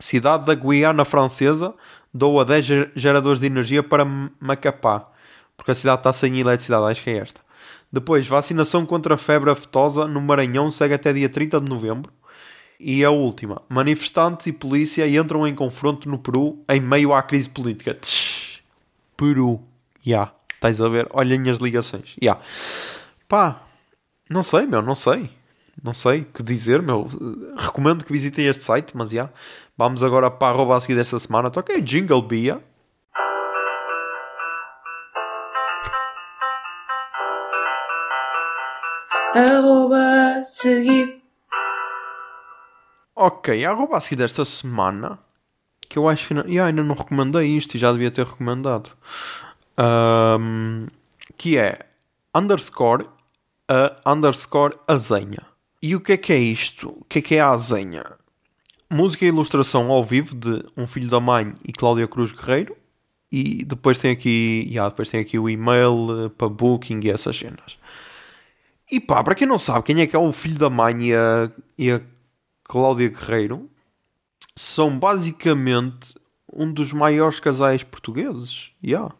[0.00, 1.74] Cidade da Guiana Francesa
[2.12, 4.04] doa 10 geradores de energia para
[4.40, 5.06] Macapá.
[5.56, 7.40] Porque a cidade está sem eletricidade, acho que é esta.
[7.92, 12.10] Depois, vacinação contra a febre aftosa no Maranhão segue até dia 30 de novembro.
[12.78, 17.48] E a última, manifestantes e polícia entram em confronto no Peru em meio à crise
[17.50, 17.92] política.
[17.92, 18.62] Tsh,
[19.18, 19.60] Peru,
[20.02, 20.32] já, yeah.
[20.60, 21.08] Estás a ver?
[21.10, 22.14] Olhem as ligações.
[22.22, 22.40] Yeah.
[23.26, 23.62] Pá,
[24.28, 25.30] não sei, meu, não sei.
[25.82, 27.06] Não sei o que dizer, meu.
[27.56, 29.14] Recomendo que visitem este site, mas já.
[29.14, 29.32] Yeah.
[29.76, 31.50] Vamos agora para a arroba a seguir desta semana.
[31.50, 32.60] Toquei Jingle Bia.
[39.34, 41.22] Arroba seguir.
[43.16, 45.18] Ok, a arroba a seguir desta semana.
[45.88, 48.90] Que eu acho que não, yeah, ainda não recomendei isto e já devia ter recomendado.
[49.80, 50.86] Um,
[51.38, 51.86] que é
[52.34, 53.06] underscore
[53.70, 55.46] a underscore azenha.
[55.80, 56.88] E o que é que é isto?
[56.88, 58.04] O que é que é a azenha?
[58.90, 62.76] Música e ilustração ao vivo de Um Filho da Mãe e Cláudia Cruz Guerreiro.
[63.30, 67.38] E depois tem aqui, yeah, depois tem aqui o e-mail uh, para booking e essas
[67.38, 67.78] cenas.
[68.90, 71.14] E pá, para quem não sabe quem é que é o Filho da Mãe e
[71.14, 72.00] a, e a
[72.64, 73.70] Cláudia Guerreiro,
[74.56, 76.18] são basicamente
[76.52, 78.72] um dos maiores casais portugueses.
[78.82, 79.14] Yeah.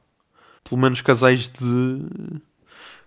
[0.64, 2.40] Pelo menos casais de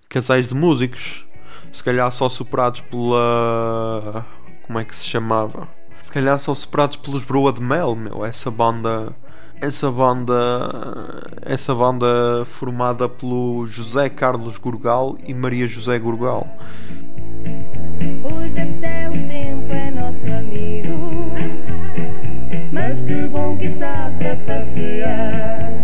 [0.10, 1.26] casais de músicos.
[1.72, 4.26] Se calhar só superados pela.
[4.64, 5.68] Como é que se chamava?
[6.04, 8.24] Se calhar só superados pelos Broa de Mel, meu.
[8.24, 9.16] Essa banda.
[9.60, 10.34] Essa banda.
[11.42, 16.48] Essa banda formada pelo José Carlos Gurgal e Maria José Gurgal.
[18.24, 21.32] Hoje até o tempo é nosso amigo.
[22.72, 25.83] Mas que bom que está para passear.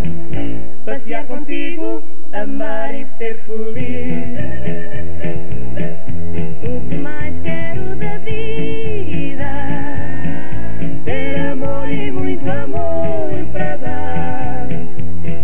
[0.90, 4.40] Passear contigo, amar e ser feliz.
[6.64, 9.52] O que mais quero da vida?
[11.06, 14.68] Ter amor e muito amor para dar.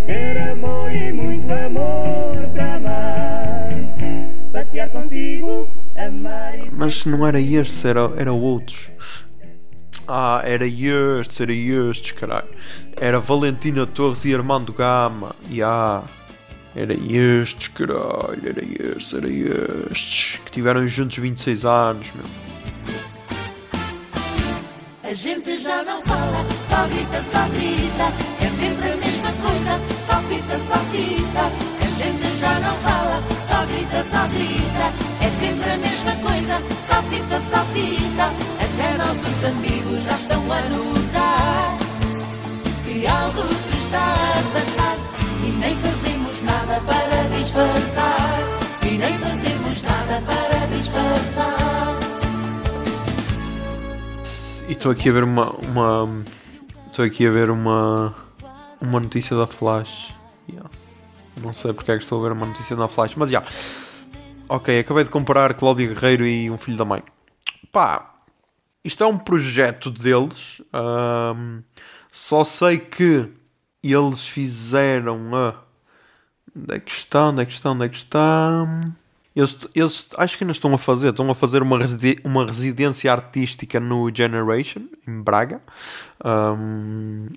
[0.08, 3.70] Ter amor e muito amor para amar.
[4.52, 8.90] Passear contigo, amar e Mas não era estes, era, era outros.
[10.08, 12.48] Ah, era estes, era estes, caralho.
[12.96, 15.36] Era Valentina Torres e Armando Gama.
[15.50, 16.04] Ya.
[16.76, 18.42] Era estes, caralho.
[18.44, 20.40] Era estes, era estes.
[20.46, 22.26] Que tiveram juntos 26 anos, meu.
[25.04, 28.12] A gente já não fala, só grita, só grita.
[28.44, 31.76] É sempre a mesma coisa, só grita, só grita.
[31.84, 35.26] A gente já não fala, só grita, só grita.
[35.26, 38.34] É sempre a mesma coisa, só grita, só grita.
[38.60, 41.78] Até nossos amigos já estão a notar
[42.86, 44.98] que algo se está a passar.
[45.44, 48.40] E nem fazemos nada para disfarçar.
[48.84, 52.00] E nem fazemos nada para disfarçar.
[54.68, 55.52] E estou aqui a ver uma.
[55.52, 56.26] uma
[56.88, 58.16] Estou aqui a ver uma.
[58.80, 60.14] Uma notícia da Flash.
[60.48, 60.70] Yeah.
[61.42, 63.44] Não sei porque é que estou a ver uma notícia da Flash, mas já.
[64.48, 67.02] Ok, acabei de comparar Cláudio Guerreiro e um filho da mãe.
[67.72, 68.15] Pá,
[68.86, 70.62] isto é um projeto deles.
[70.72, 71.62] ahm,
[72.12, 73.28] só sei que
[73.84, 75.56] eles fizeram a.
[76.56, 77.30] Onde é que está?
[77.30, 77.72] Onde é que está?
[77.72, 78.66] Onde é que está?
[79.36, 81.10] Eles, eles acho que ainda estão a fazer.
[81.10, 81.80] Estão a fazer uma,
[82.24, 85.62] uma residência artística no Generation, em Braga.
[86.24, 87.28] Ahm,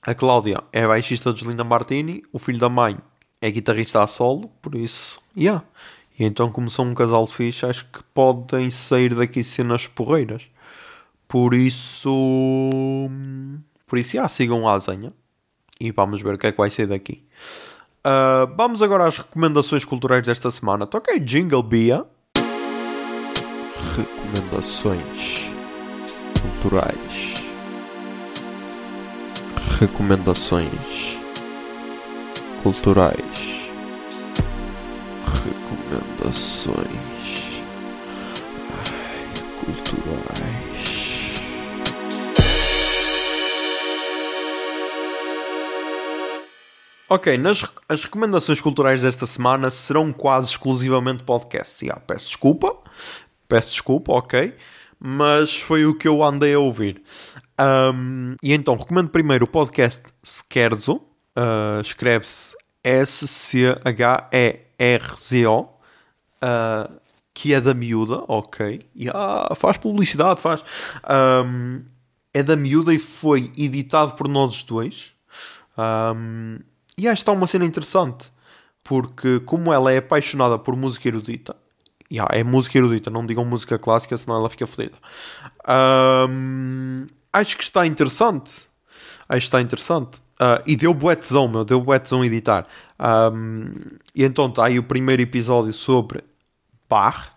[0.00, 2.22] a Cláudia é baixista de Linda Martini.
[2.32, 2.96] O filho da mãe
[3.42, 4.48] é guitarrista a solo.
[4.62, 5.64] Por isso, yeah.
[6.18, 10.48] E então, como são um casal fixe, acho que podem sair daqui cenas porreiras.
[11.34, 13.10] Por isso.
[13.88, 15.12] Por isso, yeah, sigam a Azenha.
[15.80, 17.24] E vamos ver o que é que vai sair daqui.
[18.04, 20.86] Ah, vamos agora às recomendações culturais desta semana.
[20.86, 22.06] Toquei Jingle Bia.
[23.96, 25.50] Recomendações
[26.40, 27.34] culturais.
[29.80, 31.18] Recomendações
[32.62, 33.70] culturais.
[35.42, 36.78] Recomendações
[38.70, 40.53] ai, culturais.
[47.08, 51.82] Ok, nas, as recomendações culturais desta semana serão quase exclusivamente podcasts.
[51.82, 52.74] Yeah, peço desculpa,
[53.46, 54.54] peço desculpa, ok,
[54.98, 57.02] mas foi o que eu andei a ouvir.
[57.58, 61.02] Ahm, e então, recomendo primeiro o podcast Scherzo,
[61.36, 63.78] ah, escreve-se S-C-H-E-R-Z-O,
[66.40, 66.90] ah,
[67.34, 70.64] que é da miúda, ok, e ah, faz publicidade, faz.
[71.02, 71.82] Ahm,
[72.32, 75.12] é da miúda e foi editado por nós dois.
[75.76, 76.58] Um,
[76.96, 78.30] e que está uma cena interessante,
[78.82, 81.56] porque como ela é apaixonada por música erudita,
[82.10, 84.96] yeah, é música erudita, não digam música clássica, senão ela fica fodida.
[86.28, 88.68] Um, acho que está interessante.
[89.28, 90.22] Acho que está interessante.
[90.38, 92.66] Ah, e deu buetzão, meu, deu buetzão editar.
[92.98, 93.72] Um,
[94.14, 96.24] e então está aí o primeiro episódio sobre
[96.88, 97.30] Bach.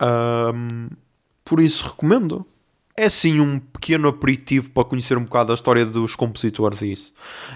[0.00, 0.88] Um,
[1.44, 2.46] por isso recomendo.
[2.98, 7.12] É sim um pequeno aperitivo para conhecer um bocado a história dos compositores e isso.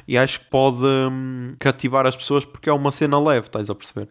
[0.07, 3.75] E acho que pode hum, cativar as pessoas porque é uma cena leve, estás a
[3.75, 4.09] perceber?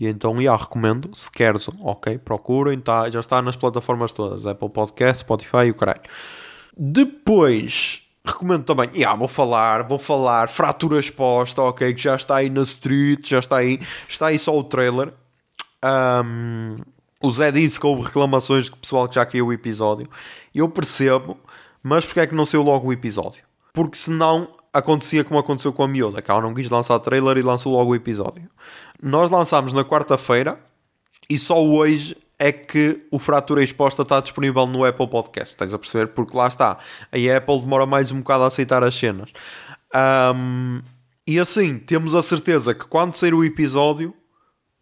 [0.00, 2.18] E então, já, recomendo, se queres, ok?
[2.18, 6.00] Procurem, tá, já está nas plataformas todas, Apple Podcast, Spotify e o caralho.
[6.76, 11.92] Depois, recomendo também, já, vou falar, vou falar, fratura exposta, ok?
[11.92, 15.12] Que já está aí na street, já está aí, está aí só o trailer.
[15.84, 16.76] Um,
[17.22, 20.08] o Zé disse que houve reclamações de pessoal que já caiu o episódio.
[20.54, 21.38] Eu percebo,
[21.82, 23.42] mas porque é que não saiu logo o episódio?
[23.72, 27.42] Porque senão acontecia como aconteceu com a miúda, que ela não quis lançar trailer e
[27.42, 28.48] lançou logo o episódio.
[29.02, 30.58] Nós lançámos na quarta-feira
[31.28, 35.54] e só hoje é que o Fratura Exposta está disponível no Apple Podcast.
[35.54, 36.08] Estás a perceber?
[36.08, 36.78] Porque lá está.
[37.12, 39.30] A Apple demora mais um bocado a aceitar as cenas.
[39.94, 40.80] Ahm,
[41.26, 44.12] e assim, temos a certeza que quando sair o episódio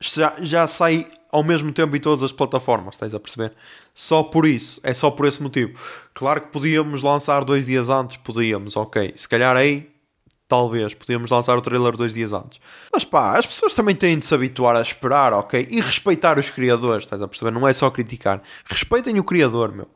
[0.00, 3.52] já, já sai ao mesmo tempo em todas as plataformas, estás a perceber?
[3.94, 5.78] Só por isso, é só por esse motivo.
[6.12, 9.12] Claro que podíamos lançar dois dias antes, podíamos, ok.
[9.14, 9.90] Se calhar aí,
[10.48, 12.60] talvez, podíamos lançar o trailer dois dias antes.
[12.92, 15.68] Mas pá, as pessoas também têm de se habituar a esperar, ok?
[15.70, 17.52] E respeitar os criadores, estás a perceber?
[17.52, 18.42] Não é só criticar.
[18.64, 19.88] Respeitem o criador, meu.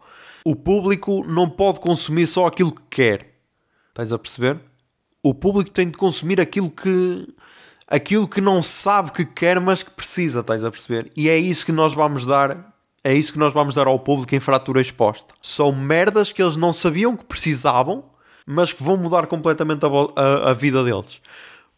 [0.44, 3.34] O público não pode consumir só aquilo que quer.
[3.88, 4.60] Estás a perceber?
[5.22, 7.26] O público tem de consumir aquilo que
[7.88, 11.10] aquilo que não sabe que quer, mas que precisa, estás a perceber?
[11.16, 12.72] E é isso que nós vamos dar,
[13.02, 15.34] é isso que nós vamos dar ao público em fratura exposta.
[15.42, 18.04] São merdas que eles não sabiam que precisavam,
[18.46, 19.88] mas que vão mudar completamente a,
[20.20, 21.20] a- a vida deles.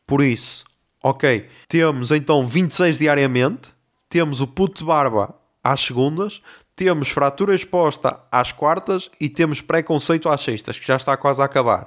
[0.06, 0.64] Por isso,
[1.02, 3.70] ok, temos então 26 diariamente,
[4.08, 6.40] temos o puto de barba às segundas,
[6.76, 11.44] temos fratura exposta às quartas e temos preconceito às sextas, que já está quase a
[11.46, 11.86] acabar.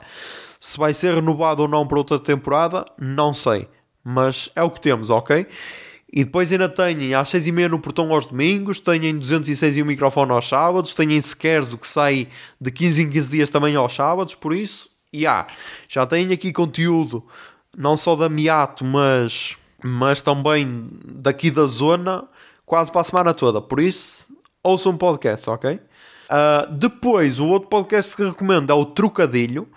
[0.59, 3.67] Se vai ser renovado ou não para outra temporada, não sei.
[4.03, 5.45] Mas é o que temos, ok?
[6.11, 10.31] E depois ainda têm às 6h30 no portão aos domingos, têm 206 e o microfone
[10.31, 12.27] aos sábados, têm sequeres o que sai
[12.59, 15.47] de 15 em 15 dias também aos sábados, por isso, yeah,
[15.87, 17.23] já têm aqui conteúdo
[17.77, 22.23] não só da Miato, mas, mas também daqui da zona,
[22.65, 23.61] quase para a semana toda.
[23.61, 24.27] Por isso,
[24.63, 25.79] ouçam um podcast, ok?
[26.29, 29.67] Ah, depois, o outro podcast que recomendo é o Trocadilho,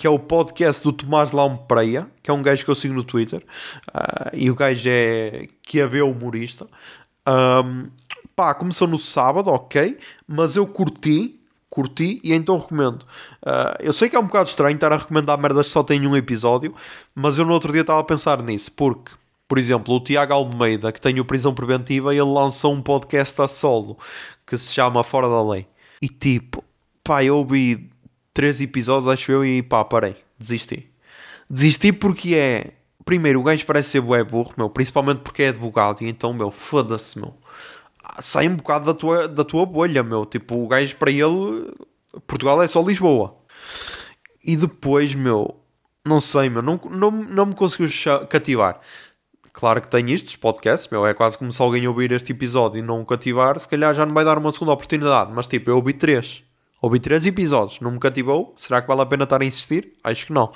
[0.00, 3.04] que é o podcast do Tomás Lampreia, que é um gajo que eu sigo no
[3.04, 3.44] Twitter,
[3.92, 6.66] Ah, e o gajo é que é humorista.
[7.26, 7.90] Ahm,
[8.34, 11.38] pá, começou no sábado, ok, mas eu curti,
[11.68, 13.04] curti e então recomendo.
[13.44, 16.06] Ah, eu sei que é um bocado estranho estar a recomendar merdas que só têm
[16.06, 16.74] um episódio,
[17.14, 19.12] mas eu no outro dia estava a pensar nisso, porque,
[19.46, 23.46] por exemplo, o Tiago Almeida, que tem o Prisão Preventiva, ele lançou um podcast a
[23.46, 23.98] solo
[24.46, 25.66] que se chama Fora da Lei.
[26.00, 26.64] E tipo,
[27.04, 27.89] pá, eu ouvi
[28.32, 30.90] três episódios, acho eu, e pá, parei, desisti.
[31.48, 32.72] Desisti porque é.
[33.04, 36.50] Primeiro, o gajo parece ser bué burro, meu, principalmente porque é advogado, e então, meu,
[36.50, 37.34] foda-se, meu.
[38.04, 40.24] Ah, Sai um bocado da tua, da tua bolha, meu.
[40.26, 41.72] Tipo, o gajo para ele,
[42.26, 43.36] Portugal é só Lisboa.
[44.44, 45.60] E depois, meu,
[46.04, 47.88] não sei, meu, não, não, não me conseguiu
[48.28, 48.80] cativar.
[49.52, 52.78] Claro que tem isto, os podcasts, meu, é quase como se alguém ouvir este episódio
[52.78, 55.32] e não o cativar, se calhar já não vai dar uma segunda oportunidade.
[55.34, 56.42] Mas tipo, eu ouvi três.
[56.82, 58.54] Ouvi três episódios, não me cativou.
[58.56, 59.92] Será que vale a pena estar a insistir?
[60.02, 60.50] Acho que não.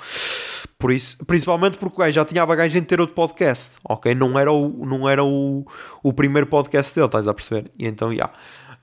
[0.79, 4.13] Por isso, principalmente porque gajo já tinha a bagagem de ter outro podcast, ok?
[4.15, 5.65] Não era o, não era o,
[6.03, 7.71] o primeiro podcast dele, estás a perceber?
[7.77, 8.31] E então, já.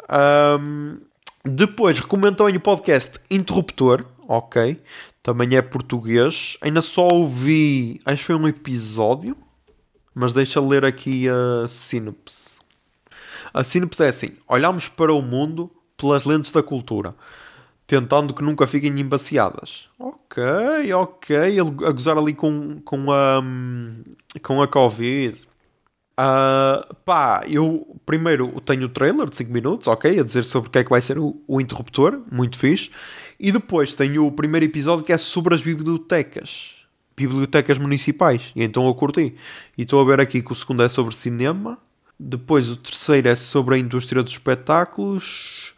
[0.09, 0.99] Ahm,
[1.45, 4.81] depois, recomendo também o podcast Interruptor, ok?
[5.23, 6.57] Também é português.
[6.61, 9.37] Ainda só ouvi, acho que foi um episódio,
[10.15, 12.57] mas deixa ler aqui a sinopse.
[13.53, 15.71] A sinopse é assim: olhamos para o mundo
[16.03, 17.15] pelas lentes da cultura,
[17.87, 19.89] tentando que nunca fiquem embaciadas.
[19.99, 20.43] Ok,
[20.93, 21.37] ok.
[21.87, 23.43] A gozar ali com, com, a,
[24.43, 25.41] com a Covid.
[26.17, 30.19] Ah, pá, eu primeiro tenho o trailer de 5 minutos, ok?
[30.21, 32.91] A dizer sobre o que é que vai ser o, o interruptor, muito fixe.
[33.41, 36.75] E depois tenho o primeiro episódio que é sobre as bibliotecas.
[37.17, 38.53] Bibliotecas municipais.
[38.55, 39.35] E então eu curti.
[39.77, 41.79] E estou a ver aqui que o segundo é sobre cinema.
[42.25, 45.75] Depois o terceiro é sobre a indústria dos espetáculos.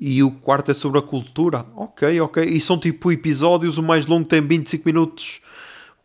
[0.00, 1.66] E o quarto é sobre a cultura.
[1.74, 2.44] Ok, ok.
[2.44, 5.40] E são tipo episódios, o mais longo tem 25 minutos.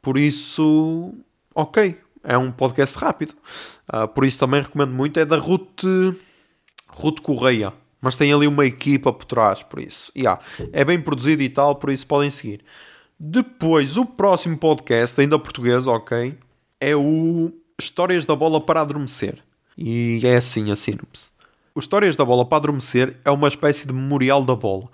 [0.02, 1.14] Por isso,
[1.54, 1.98] ok.
[2.24, 3.36] É um podcast rápido.
[3.88, 5.20] Ah, por isso também recomendo muito.
[5.20, 5.84] É da Ruth,
[6.88, 7.72] Ruth Correia.
[8.02, 10.12] Mas tem ali uma equipa por trás, por isso.
[10.16, 10.42] Yeah,
[10.74, 12.64] é bem produzido e tal, por isso podem seguir.
[13.20, 16.38] Depois, o próximo podcast, ainda português, ok,
[16.80, 19.42] é o Histórias da Bola para Adormecer.
[19.78, 21.32] E é assim a sinopse.
[21.74, 24.90] O Histórias da Bola para Adormecer é uma espécie de memorial da bola.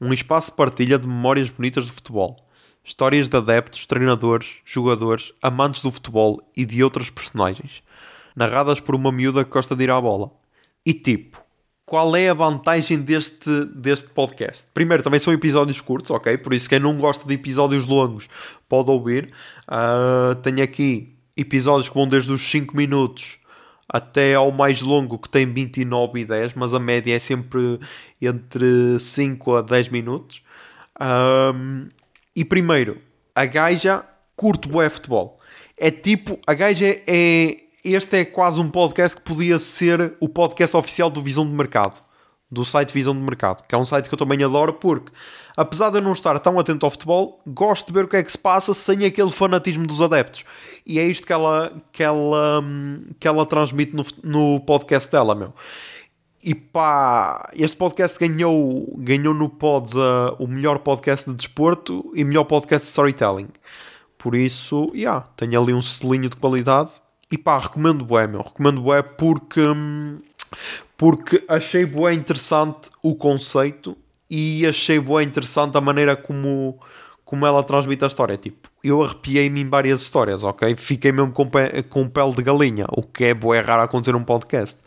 [0.00, 2.44] Um espaço de partilha de memórias bonitas do futebol.
[2.84, 7.82] Histórias de adeptos, treinadores, jogadores, amantes do futebol e de outras personagens.
[8.34, 10.32] Narradas por uma miúda que gosta de ir à bola.
[10.84, 11.40] E tipo,
[11.86, 14.66] qual é a vantagem deste, deste podcast?
[14.74, 16.36] Primeiro, também são episódios curtos, ok?
[16.38, 18.28] Por isso, quem não gosta de episódios longos
[18.68, 19.32] pode ouvir.
[19.68, 23.38] Ah, tenho aqui episódios que vão desde os 5 minutos
[23.94, 27.78] até ao mais longo, que tem 29 e 10, mas a média é sempre
[28.20, 30.42] entre 5 a 10 minutos.
[30.98, 31.90] Ahm,
[32.34, 33.00] e primeiro,
[33.32, 35.38] a gaja curte bué futebol.
[35.78, 40.28] É tipo, a gaja é, é- Este é quase um podcast que podia ser o
[40.28, 42.00] podcast oficial do Visão de Mercado.
[42.50, 43.64] Do site Visão de Mercado.
[43.66, 45.12] Que é um site que eu também adoro porque,
[45.56, 48.22] apesar de eu não estar tão atento ao futebol, gosto de ver o que é
[48.22, 50.44] que se passa sem aquele fanatismo dos adeptos.
[50.86, 52.62] E é isto que ela, que ela,
[53.18, 55.52] que ela transmite no, no podcast dela, meu.
[56.46, 62.22] E pá, este podcast ganhou, ganhou no Pods uh, o melhor podcast de desporto e
[62.22, 63.48] melhor podcast de storytelling.
[64.18, 66.90] Por isso, yeah, tenho ali um selinho de qualidade.
[67.32, 68.42] E pá, recomendo bué, meu.
[68.42, 70.18] Recomendo bué porque, hum,
[71.04, 73.94] porque achei bué interessante o conceito
[74.30, 76.80] e achei bué interessante a maneira como,
[77.26, 78.38] como ela transmite a história.
[78.38, 80.74] Tipo, eu arrepiei-me em várias histórias, ok?
[80.76, 84.24] Fiquei mesmo com, pe com pele de galinha, o que é bué raro acontecer num
[84.24, 84.80] podcast.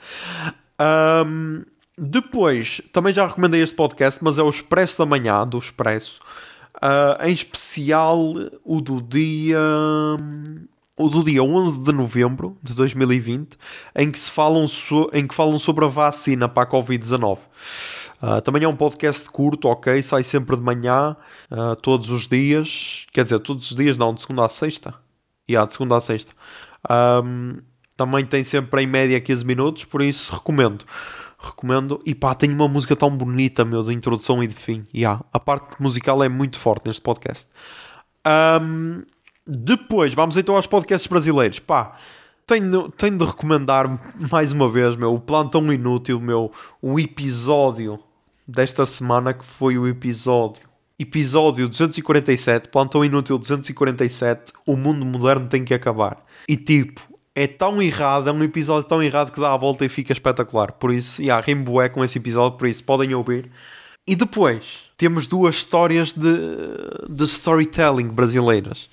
[0.79, 1.61] Ahm,
[1.95, 6.19] depois, também já recomendei este podcast, mas é o Expresso da Manhã, do Expresso.
[6.81, 8.19] Ah, em especial
[8.65, 9.59] o do dia.
[10.97, 13.55] O do dia 11 de novembro de 2020,
[13.95, 17.37] em que, se falam, so- em que falam sobre a vacina para a Covid-19.
[18.19, 20.01] Ah, também é um podcast curto, ok?
[20.01, 21.15] Sai sempre de manhã,
[21.51, 23.05] ah, todos os dias.
[23.13, 24.93] Quer dizer, todos os dias, não, de segunda a sexta.
[25.47, 26.33] E há de segunda a sexta.
[26.89, 27.59] Ahm,
[27.95, 30.83] também tem sempre em média 15 minutos, por isso recomendo.
[31.39, 32.01] Recomendo.
[32.05, 34.83] E pá, tem uma música tão bonita, meu, de introdução e de fim.
[34.93, 35.19] E há.
[35.31, 37.47] A parte musical é muito forte neste podcast.
[38.25, 39.03] Ahm,
[39.47, 41.59] depois, vamos então aos podcasts brasileiros.
[41.59, 41.97] Pá,
[42.45, 43.87] tenho, tenho de recomendar
[44.29, 47.99] mais uma vez, meu, o Plantão Inútil, meu, o episódio
[48.47, 50.67] desta semana que foi o episódio.
[50.99, 56.25] Episódio 247, Plantão Inútil 247, O Mundo Moderno Tem que Acabar.
[56.47, 57.01] E tipo,
[57.35, 60.71] é tão errado, é um episódio tão errado que dá a volta e fica espetacular.
[60.71, 63.51] Por isso, yeah, rimo bué com esse episódio, por isso podem ouvir.
[64.07, 66.35] E depois, temos duas histórias de,
[67.07, 68.89] de storytelling brasileiras.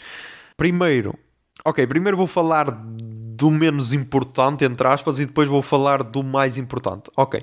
[0.56, 1.18] Primeiro,
[1.64, 6.56] ok, primeiro vou falar do menos importante, entre aspas, e depois vou falar do mais
[6.56, 7.10] importante.
[7.16, 7.42] Ok.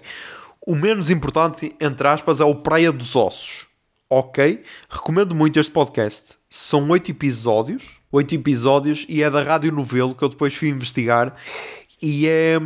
[0.65, 3.67] O menos importante, entre aspas, é o Praia dos Ossos.
[4.09, 4.63] Ok?
[4.89, 6.23] Recomendo muito este podcast.
[6.49, 7.83] São oito episódios.
[8.11, 11.35] Oito episódios e é da Rádio Novelo que eu depois fui investigar.
[12.01, 12.57] E é,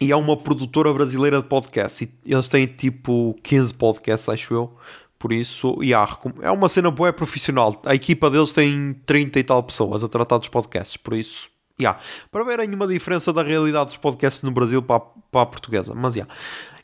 [0.00, 2.02] e é uma produtora brasileira de podcasts.
[2.02, 4.76] E eles têm tipo 15 podcasts, acho eu.
[5.22, 7.80] Por isso, yeah, é uma cena boa profissional.
[7.86, 10.96] A equipa deles tem 30 e tal pessoas a tratar dos podcasts.
[10.96, 11.48] Por isso,
[11.80, 11.96] yeah.
[12.28, 15.94] para verem uma diferença da realidade dos podcasts no Brasil para, a- para a portuguesa.
[15.94, 16.34] Mas, yeah.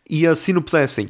[0.08, 1.08] E a sinopse é assim.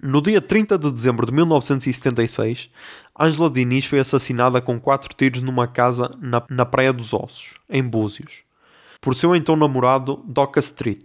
[0.00, 2.70] No dia 30 de dezembro de 1976,
[3.18, 7.82] Ângela Diniz foi assassinada com quatro tiros numa casa na, na Praia dos Ossos, em
[7.82, 8.42] Búzios,
[9.00, 11.02] por seu então namorado Doca Street,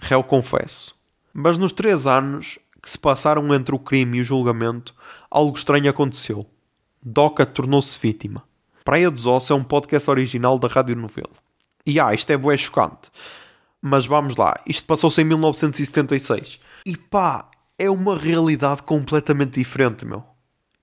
[0.00, 0.92] réu confesso.
[1.32, 4.94] Mas nos três anos que se passaram entre o crime e o julgamento,
[5.30, 6.46] algo estranho aconteceu.
[7.02, 8.44] Doca tornou-se vítima.
[8.84, 11.32] Praia dos Ossos é um podcast original da Rádio Novelo.
[11.86, 13.10] E ah, isto é bué chocante.
[13.80, 16.60] Mas vamos lá, isto passou-se em 1976.
[16.84, 20.22] E pá, é uma realidade completamente diferente, meu.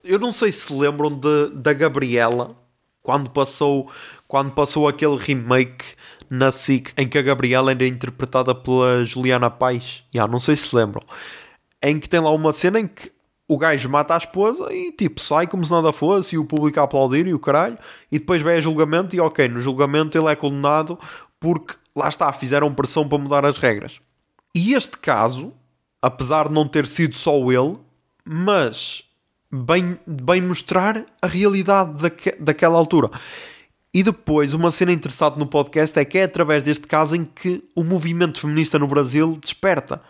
[0.03, 2.55] Eu não sei se lembram de, da Gabriela
[3.03, 3.91] quando passou,
[4.27, 5.85] quando passou aquele remake
[6.27, 10.03] na SIC em que a Gabriela era interpretada pela Juliana Paz.
[10.11, 11.03] Já, não sei se lembram.
[11.81, 13.11] Em que tem lá uma cena em que
[13.47, 16.79] o gajo mata a esposa e tipo sai como se nada fosse e o público
[16.79, 17.77] a aplaudir e o caralho.
[18.11, 20.97] E depois vem a julgamento e ok, no julgamento ele é condenado
[21.39, 23.99] porque lá está, fizeram pressão para mudar as regras.
[24.55, 25.53] E este caso,
[26.01, 27.77] apesar de não ter sido só ele,
[28.23, 29.03] mas
[29.51, 33.09] bem, bem mostrar a realidade daque, daquela altura.
[33.93, 37.61] E depois, uma cena interessante no podcast é que é através deste caso em que
[37.75, 40.01] o movimento feminista no Brasil desperta.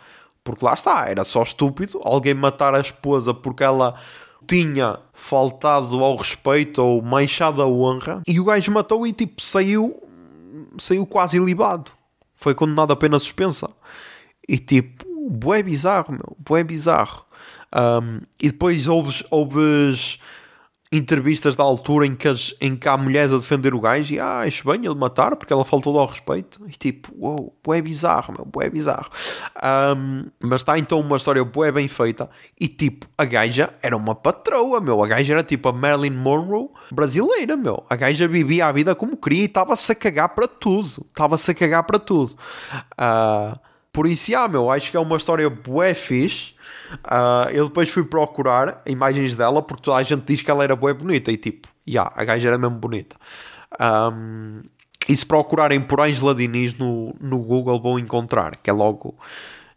[0.44, 3.94] Porque lá está, era só estúpido alguém matar a esposa porque ela
[4.46, 10.02] tinha faltado ao respeito ou manchado a honra e o gajo matou e tipo saiu
[10.78, 11.90] saiu quase ilibado.
[12.34, 13.70] Foi condenado a pena suspensa.
[14.48, 17.24] E tipo, bué bizarro, meu, bué bizarro.
[17.74, 19.24] Um, e depois houve
[20.92, 24.20] entrevistas da altura em que, as, em que há mulheres a defender o gajo e
[24.20, 26.60] ah, acho bem ele matar porque ela faltou ao respeito.
[26.68, 29.08] E tipo, uou, wow, bizarro, meu, bué bizarro.
[29.96, 32.28] Um, mas está então uma história bué bem feita
[32.60, 35.02] e tipo, a gaja era uma patroa, meu.
[35.02, 37.82] A gaja era tipo a Marilyn Monroe brasileira, meu.
[37.88, 41.06] A gaja vivia a vida como queria e estava-se a cagar para tudo.
[41.08, 42.34] Estava-se a cagar para tudo.
[42.92, 43.58] Uh,
[43.92, 46.54] por isso, ah, meu, acho que é uma história bué fixe.
[47.04, 50.76] Uh, eu depois fui procurar imagens dela porque toda a gente diz que ela era
[50.76, 53.16] bué bonita e tipo, yeah, a gaja era mesmo bonita.
[53.80, 54.62] Um,
[55.08, 59.14] e se procurarem por Angela Diniz no, no Google vão encontrar, que é logo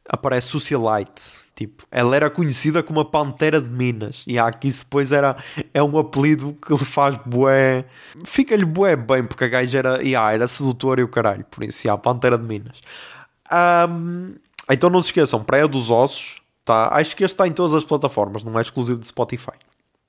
[0.07, 1.45] aparece Socialite.
[1.55, 4.26] Tipo, ela era conhecida como a Pantera de Minas.
[4.28, 5.38] E aqui depois era,
[5.74, 7.86] é um apelido que lhe faz bué.
[8.26, 11.45] Fica-lhe bué bem, porque a gaja era, yeah, era sedutora e o caralho.
[11.45, 12.78] Por isso, yeah, Pantera de Minas.
[13.89, 14.36] Um,
[14.70, 16.89] então não se esqueçam, Praia dos Ossos, tá?
[16.91, 19.53] acho que este está em todas as plataformas, não é exclusivo de Spotify.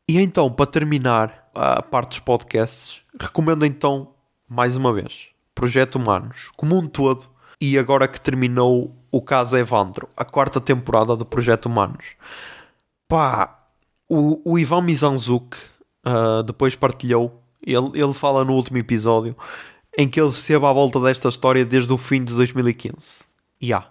[0.08, 4.08] E então, para terminar a parte dos podcasts, recomendo então,
[4.48, 7.28] mais uma vez, Projeto Humanos, como um todo,
[7.60, 12.14] e agora que terminou o caso Evandro, a quarta temporada do Projeto Humanos.
[13.08, 13.58] Pá,
[14.08, 15.56] o, o Ivan Mizanzuk
[16.06, 19.36] uh, depois partilhou, ele, ele fala no último episódio,
[19.96, 23.24] em que ele esteve à volta desta história desde o fim de 2015.
[23.60, 23.88] E yeah.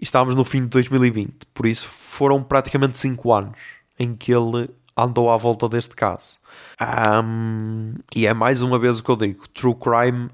[0.00, 3.58] Estávamos no fim de 2020, por isso foram praticamente 5 anos
[3.98, 6.38] em que ele andou à volta deste caso.
[6.80, 10.30] Um, e é mais uma vez o que eu digo: True Crime,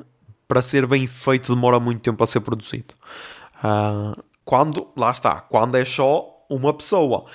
[0.47, 2.95] para ser bem feito, demora muito tempo a ser produzido.
[3.59, 7.27] Uh, quando, lá está, quando é só uma pessoa.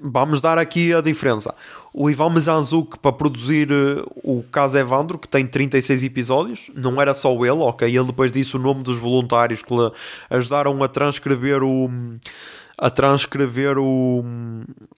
[0.00, 1.54] Vamos dar aqui a diferença.
[1.92, 7.12] O Ivan Mizanzuk, para produzir uh, o caso Evandro, que tem 36 episódios, não era
[7.12, 7.86] só ele, ok?
[7.86, 9.92] Ele depois disse o nome dos voluntários que lhe
[10.30, 11.90] ajudaram a transcrever o.
[12.78, 14.24] a transcrever o,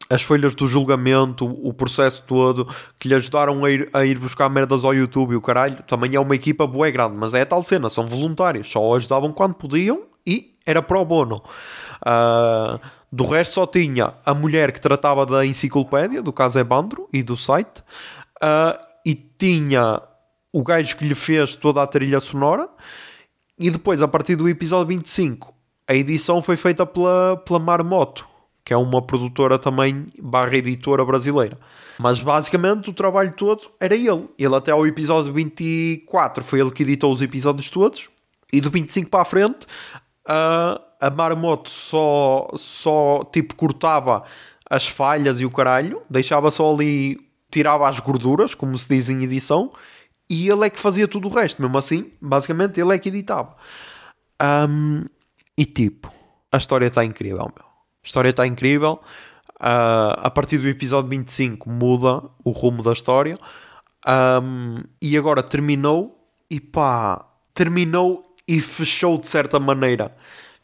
[0.09, 2.69] as folhas do julgamento, o processo todo,
[3.01, 5.83] que lhe ajudaram a ir, a ir buscar merdas ao YouTube e o caralho.
[5.83, 9.55] Também é uma equipa boa grande, mas é tal cena, são voluntários, só ajudavam quando
[9.55, 11.43] podiam e era pro bono.
[12.07, 12.79] Uh,
[13.13, 17.37] do resto só tinha a mulher que tratava da enciclopédia, do caso Ebandro e do
[17.37, 17.81] site,
[18.43, 20.01] uh, e tinha
[20.53, 22.69] o gajo que lhe fez toda a trilha sonora,
[23.59, 25.53] e depois, a partir do episódio 25,
[25.87, 28.27] a edição foi feita pela, pela Marmoto,
[28.65, 31.59] que é uma produtora também barra editora brasileira.
[31.99, 34.29] Mas basicamente o trabalho todo era ele.
[34.39, 38.09] Ele até ao episódio 24 foi ele que editou os episódios todos.
[38.53, 39.67] E do 25 para a frente,
[40.27, 44.23] uh, a Marmoto só, só tipo cortava
[44.69, 47.19] as falhas e o caralho, deixava só ali,
[47.51, 49.73] tirava as gorduras, como se diz em edição,
[50.29, 51.61] e ele é que fazia tudo o resto.
[51.61, 53.57] Mesmo assim, basicamente, ele é que editava.
[54.41, 55.05] Um,
[55.59, 56.13] e tipo,
[56.53, 57.67] a história está incrível, meu.
[57.67, 59.01] A história está incrível.
[59.57, 63.37] Uh, a partir do episódio 25 muda o rumo da história.
[64.07, 66.17] Um, e agora terminou.
[66.49, 70.17] E pá, terminou e fechou de certa maneira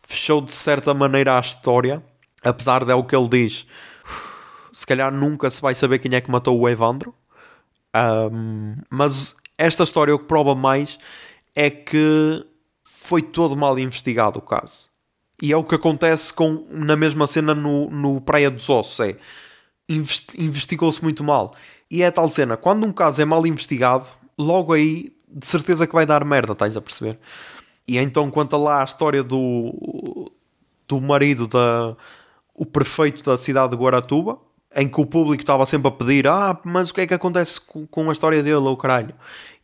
[0.07, 2.02] fechou de certa maneira a história,
[2.42, 3.66] apesar de é o que ele diz.
[4.72, 7.14] Se calhar nunca se vai saber quem é que matou o Evandro.
[7.94, 10.98] Um, mas esta história o que prova mais
[11.54, 12.44] é que
[12.84, 14.86] foi todo mal investigado o caso.
[15.42, 19.00] E é o que acontece com, na mesma cena no, no Praia dos Ossos.
[19.00, 19.16] É,
[19.88, 21.54] investigou-se muito mal.
[21.90, 24.07] E é tal cena, quando um caso é mal investigado,
[24.38, 27.18] logo aí de certeza que vai dar merda, estás a perceber?
[27.89, 30.30] E então conta lá a história do,
[30.89, 31.97] do marido da
[32.55, 34.39] o prefeito da cidade de Guaratuba,
[34.74, 37.61] em que o público estava sempre a pedir: Ah, mas o que é que acontece
[37.61, 39.14] com, com a história dele, ou caralho?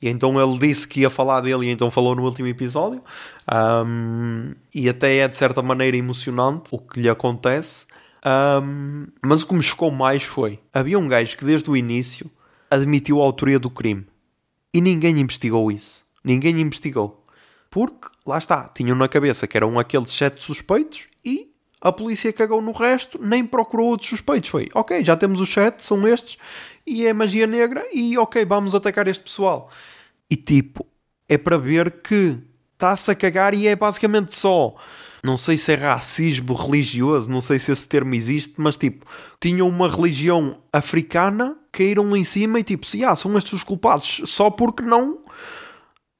[0.01, 3.03] E então ele disse que ia falar dele, e então falou no último episódio.
[3.87, 7.87] Um, e até é de certa maneira emocionante o que lhe acontece.
[8.25, 12.31] Um, mas o que me chocou mais foi: havia um gajo que desde o início
[12.71, 14.07] admitiu a autoria do crime
[14.73, 16.05] e ninguém investigou isso.
[16.25, 17.22] Ninguém investigou.
[17.73, 21.51] Porque, lá está, tinham na cabeça que eram aqueles sete suspeitos e
[21.81, 24.51] a polícia cagou no resto, nem procurou outros suspeitos.
[24.51, 26.37] Foi, ok, já temos os sete, são estes,
[26.87, 29.71] e é magia negra, e ok, vamos atacar este pessoal.
[30.31, 30.87] E tipo,
[31.27, 32.37] é para ver que
[32.75, 34.75] está-se a cagar e é basicamente só.
[35.25, 39.07] Não sei se é racismo religioso, não sei se esse termo existe, mas tipo,
[39.41, 43.65] tinham uma religião africana, caíram lá em cima e tipo, se ah, são estes os
[43.65, 45.23] culpados, só porque não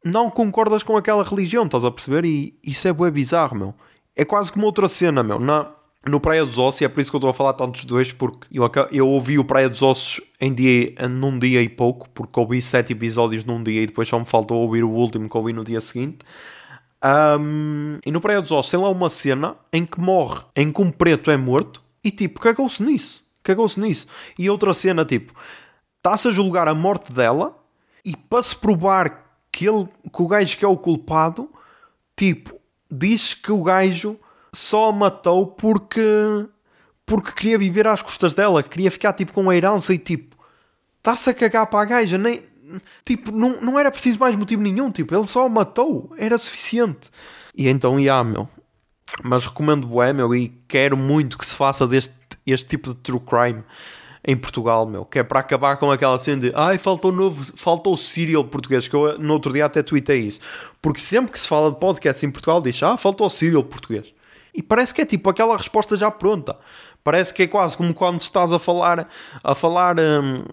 [0.05, 2.25] não concordas com aquela religião, estás a perceber?
[2.25, 3.75] E isso é bué bizarro, meu.
[4.17, 5.39] É quase como outra cena, meu.
[5.39, 5.71] Na,
[6.07, 8.13] no Praia dos Ossos, e é por isso que eu estou a falar tantos dois,
[8.13, 12.39] porque eu, eu ouvi o Praia dos Ossos em dia, num dia e pouco, porque
[12.39, 15.53] ouvi sete episódios num dia e depois só me faltou ouvir o último que ouvi
[15.53, 16.19] no dia seguinte.
[17.01, 20.83] Ahm, e no Praia dos Ossos tem lá uma cena em que morre, em que
[20.83, 23.23] um preto é morto, e tipo, cagou-se nisso.
[23.43, 24.07] Cagou-se nisso.
[24.39, 25.33] E outra cena, tipo,
[25.99, 27.57] está-se a julgar a morte dela,
[28.05, 29.22] e para se provar
[29.53, 31.51] que, ele, que o gajo que é o culpado,
[32.17, 32.59] tipo,
[32.91, 34.19] diz que o gajo
[34.53, 36.01] só a matou porque,
[37.07, 40.37] porque queria viver às custas dela, queria ficar tipo com a herança e tipo,
[40.99, 42.43] está-se a cagar para a gaja, nem,
[43.05, 47.11] tipo, não, não era preciso mais motivo nenhum, tipo, ele só a matou, era suficiente.
[47.55, 48.49] E então, ia, meu,
[49.23, 53.21] mas recomendo bué, meu, e quero muito que se faça deste este tipo de true
[53.21, 53.63] crime
[54.25, 57.95] em Portugal, meu, que é para acabar com aquela cena de ai, faltou novo, faltou
[57.95, 60.41] o serial português, que eu no outro dia até tuitei isso,
[60.81, 64.13] porque sempre que se fala de podcasts em Portugal diz, ah, faltou o serial português,
[64.55, 66.57] e parece que é tipo aquela resposta já pronta,
[67.03, 69.09] parece que é quase como quando estás a falar,
[69.43, 69.99] a falar...
[69.99, 70.45] hum,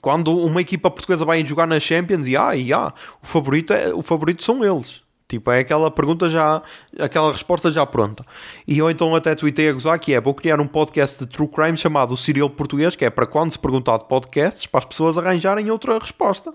[0.00, 2.92] quando uma equipa portuguesa vai jogar na Champions e ah, e, ah
[3.22, 5.01] o, favorito é, o favorito são eles.
[5.32, 6.60] Tipo, é aquela pergunta já,
[6.98, 8.22] aquela resposta já pronta.
[8.68, 11.48] E eu então até tuitei a gozar que é, vou criar um podcast de true
[11.48, 14.84] crime chamado o Serial Português, que é para quando se perguntar de podcasts, para as
[14.84, 16.52] pessoas arranjarem outra resposta.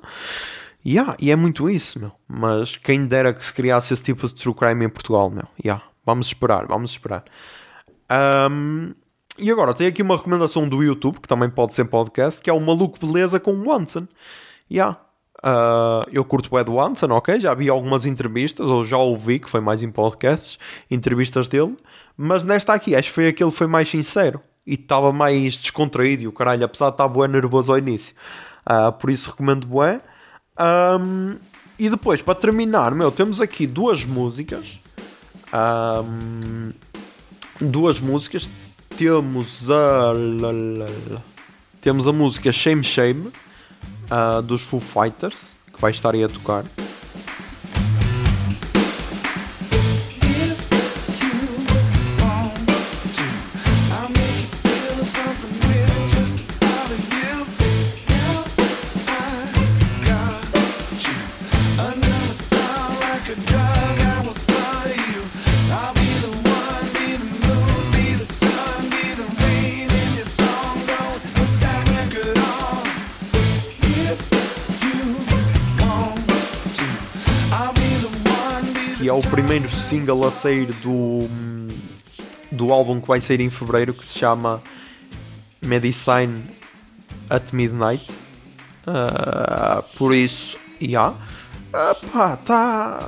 [0.86, 2.12] Yeah, e é muito isso, meu.
[2.28, 5.48] Mas quem dera que se criasse esse tipo de true crime em Portugal, meu.
[5.60, 7.24] Yeah, vamos esperar, vamos esperar.
[8.08, 8.92] Ahm,
[9.40, 12.54] e agora, tenho aqui uma recomendação do YouTube, que também pode ser podcast, que é
[12.54, 14.08] o Maluco Beleza com o Wanson.
[14.70, 15.00] Yeah.
[15.44, 17.40] Ah, eu curto o Ed Wanson, ok?
[17.40, 20.58] Já vi algumas entrevistas, ou já ouvi, que foi mais em podcasts,
[20.90, 21.76] entrevistas dele.
[22.16, 24.42] Mas nesta aqui, acho que foi aquele que foi mais sincero.
[24.66, 28.14] E estava mais descontraído e o caralho, apesar de estar bué nervoso ao início.
[28.66, 30.02] Ah, por isso recomendo bué.
[30.58, 31.36] Ahm,
[31.80, 34.80] e depois, para terminar, meu, temos aqui duas músicas.
[35.54, 36.72] Ahm,
[37.62, 38.50] duas músicas.
[38.98, 40.12] Temos a.
[41.80, 43.32] Temos a música Shame Shame
[44.10, 46.64] ah, dos Foo Fighters, que vai estar aí a tocar.
[79.38, 81.28] Primeiro single a sair do,
[82.52, 84.64] do álbum que vai sair em fevereiro, que se chama
[85.62, 86.44] Medicine
[87.30, 88.04] at Midnight.
[88.88, 91.14] Ah, por isso, já.
[91.72, 93.00] Ah, pá, tá.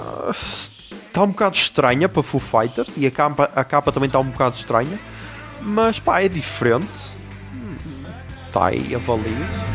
[1.07, 4.30] Está um bocado estranha para Foo Fighters e a capa, a capa também está um
[4.30, 4.99] bocado estranha,
[5.59, 6.91] mas pá, é diferente.
[8.45, 9.68] Está aí, avalio.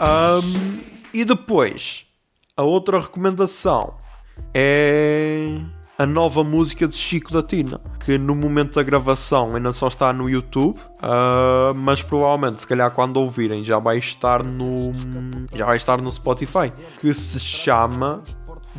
[0.00, 0.80] Ahm,
[1.12, 2.06] e depois,
[2.56, 3.96] a outra recomendação
[4.54, 5.46] é
[5.98, 10.12] a nova música de Chico da Tina, que no momento da gravação ainda só está
[10.12, 14.92] no YouTube, ah, mas provavelmente, se calhar quando ouvirem, já vai estar no
[15.52, 18.22] já vai estar no Spotify, que se chama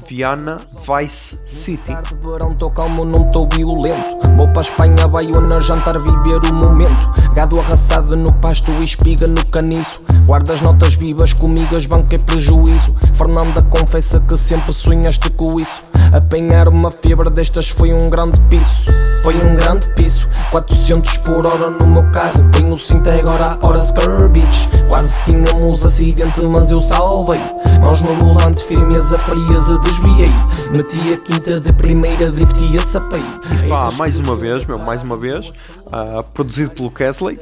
[0.07, 1.91] Viana Vice City.
[1.91, 4.17] Tarde de verão, tô calmo, não tô violento.
[4.35, 7.09] Vou para a Espanha, Baiona, jantar, viver o momento.
[7.33, 10.01] Gado arrasado no pasto, espiga no caniço.
[10.25, 12.95] Guarda as notas vivas, comigas, banco é prejuízo.
[13.13, 15.83] Fernanda confessa que sempre sonhaste com isso.
[16.13, 18.85] Apanhar uma febre destas foi um grande piso.
[19.23, 20.27] Foi um grande piso.
[20.51, 22.49] 400 por hora no meu carro.
[22.51, 24.69] Tenho cinto agora hora Scurbits.
[24.87, 27.41] Quase tínhamos acidente, mas eu salvei.
[27.81, 30.29] Mãos no volante, firmeza frias, a desviei.
[30.71, 33.23] Meti a quinta de primeira, drift e a sapei.
[33.67, 35.49] Pá, mais uma vez, meu, mais uma vez,
[35.91, 37.39] ah, produzido pelo Kesley,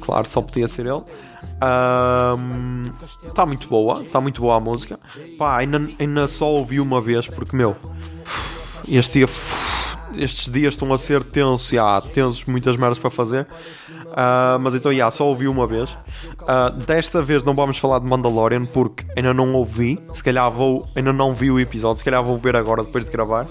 [0.00, 1.02] claro, só podia ser ele.
[3.24, 5.00] Está muito boa, está muito boa a música.
[5.38, 7.74] Pá, ainda, ainda só ouvi uma vez porque, meu,
[8.86, 9.28] este dia,
[10.16, 13.46] estes dias estão a ser tensos, e há tensos, muitas merdas para fazer.
[14.18, 15.94] Ah, mas então, yeah, só ouvi uma vez.
[16.48, 20.00] Ah, desta vez não vamos falar de Mandalorian porque ainda não ouvi.
[20.14, 23.10] Se calhar vou, ainda não vi o episódio, se calhar vou ver agora depois de
[23.10, 23.46] gravar.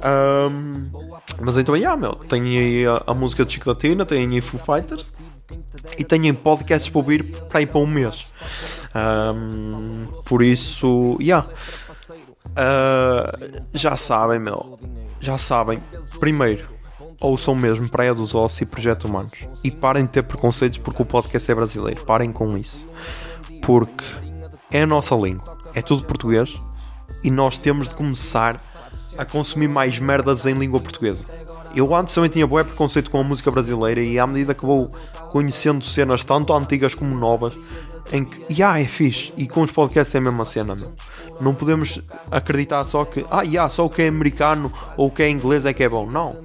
[0.00, 0.90] Ahm,
[1.40, 5.10] mas então, yeah, meu, tenho aí a, a música de Chico tenho aí Foo Fighters
[5.98, 8.26] e tenho podcasts para ouvir para ir para um mês.
[8.94, 11.48] Ahm, por isso, yeah.
[12.54, 13.32] Ah,
[13.74, 14.78] já sabem, meu.
[15.18, 15.82] Já sabem.
[16.20, 16.75] Primeiro,
[17.20, 19.32] ouçam mesmo Praia dos Ossos e Projeto Humanos.
[19.62, 22.04] E parem de ter preconceitos porque o podcast é brasileiro.
[22.04, 22.86] Parem com isso.
[23.62, 24.04] Porque
[24.70, 25.58] é a nossa língua.
[25.74, 26.60] É tudo português.
[27.22, 28.62] E nós temos de começar
[29.16, 31.26] a consumir mais merdas em língua portuguesa.
[31.74, 34.88] Eu antes também tinha boé preconceito com a música brasileira e à medida que vou
[35.30, 37.54] conhecendo cenas tanto antigas como novas,
[38.12, 40.92] em que, yeah, é fixe, e com os podcasts é a mesma cena, meu.
[41.40, 42.00] Não podemos
[42.30, 45.66] acreditar só que, ah, yeah, só o que é americano ou o que é inglês
[45.66, 46.06] é que é bom.
[46.10, 46.36] Não.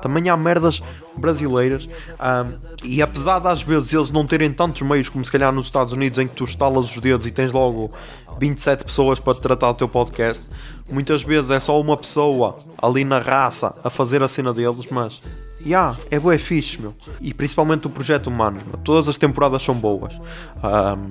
[0.00, 0.82] Também há merdas
[1.18, 1.86] brasileiras
[2.18, 5.66] ahm, e apesar de às vezes eles não terem tantos meios como se calhar nos
[5.66, 7.90] Estados Unidos em que tu estalas os dedos e tens logo
[8.38, 10.48] 27 pessoas para tratar o teu podcast,
[10.90, 15.20] muitas vezes é só uma pessoa ali na raça a fazer a cena deles, mas
[15.64, 16.94] Yeah, é bué fixe, meu.
[17.20, 18.76] E principalmente o Projeto Humanos, meu.
[18.78, 20.14] Todas as temporadas são boas.
[20.62, 21.08] Ahm,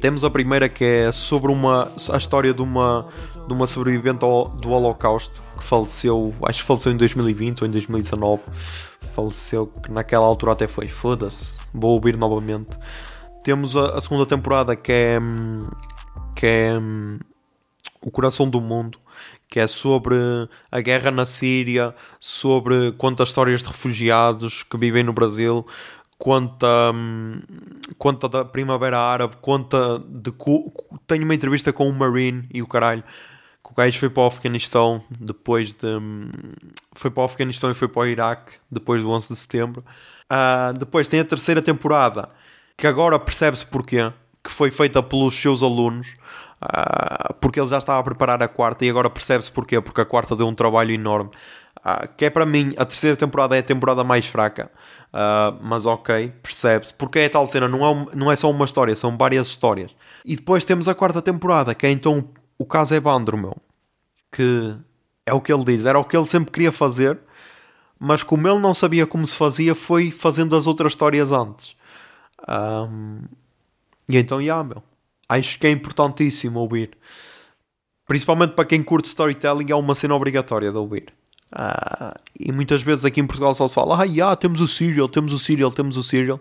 [0.00, 3.06] temos a primeira que é sobre uma, a história de uma,
[3.46, 7.70] de uma sobrevivente ao- do Holocausto que faleceu, acho que faleceu em 2020 ou em
[7.70, 8.42] 2019.
[9.14, 10.88] Faleceu, que naquela altura até foi.
[10.88, 12.72] Foda-se, vou ouvir novamente.
[13.44, 15.18] Temos a, a segunda temporada que é.
[15.20, 15.60] hum,
[16.36, 16.78] que é.
[16.78, 17.18] hum,
[18.02, 18.98] o Coração do Mundo,
[19.48, 20.16] que é sobre
[20.70, 25.64] a guerra na Síria, sobre quantas histórias de refugiados que vivem no Brasil,
[26.18, 27.40] conta, hum,
[27.98, 30.32] conta da Primavera Árabe, conta de.
[31.06, 33.02] Tenho uma entrevista com o Marine e o caralho.
[33.64, 35.86] Que o gajo foi para o Afeganistão depois de.
[35.86, 36.30] hum,
[36.92, 39.84] Foi para o Afeganistão e foi para o Iraque depois do 11 de setembro.
[40.28, 42.30] Ah, depois tem a terceira temporada,
[42.76, 46.08] que agora percebe-se porquê, que foi feita pelos seus alunos.
[46.60, 50.04] Ah, porque ele já estava a preparar a quarta e agora percebe-se porquê, porque a
[50.06, 51.30] quarta deu um trabalho enorme.
[51.84, 54.70] Ah, que é para mim, a terceira temporada é a temporada mais fraca,
[55.12, 58.64] Ah, mas ok, percebe-se, porque é tal cena, não é, um- não é só uma
[58.64, 59.90] história, são várias histórias.
[60.24, 62.28] E depois temos a quarta temporada, que é então
[62.58, 63.56] o caso Evandro, meu,
[64.32, 64.74] que
[65.26, 67.18] é o que ele diz, era o que ele sempre queria fazer,
[67.98, 71.76] mas como ele não sabia como se fazia, foi fazendo as outras histórias antes.
[72.48, 73.24] Ahm,
[74.08, 74.82] e então, já, meu.
[75.38, 76.96] Acho que é importantíssimo ouvir.
[78.06, 81.12] Principalmente para quem curte storytelling, é uma cena obrigatória de ouvir.
[81.50, 85.08] Ah, e muitas vezes aqui em Portugal só se fala: ah, já, temos o Serial,
[85.08, 86.40] temos o Serial, temos o Serial.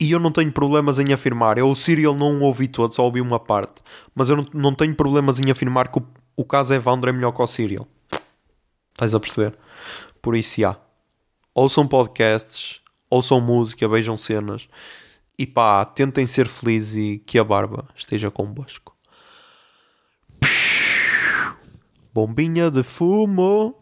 [0.00, 1.58] E eu não tenho problemas em afirmar.
[1.58, 3.82] Eu o Serial não ouvi todo, só ouvi uma parte.
[4.14, 7.32] Mas eu não, não tenho problemas em afirmar que o, o caso Evandro é melhor
[7.32, 7.86] que o Serial.
[8.92, 9.54] Estás a perceber?
[10.20, 10.76] Por isso, já.
[11.54, 14.68] Ouçam podcasts, ouçam música, vejam cenas.
[15.38, 18.96] E pá, tentem ser felizes e que a barba esteja convosco.
[22.12, 23.81] Bombinha de fumo.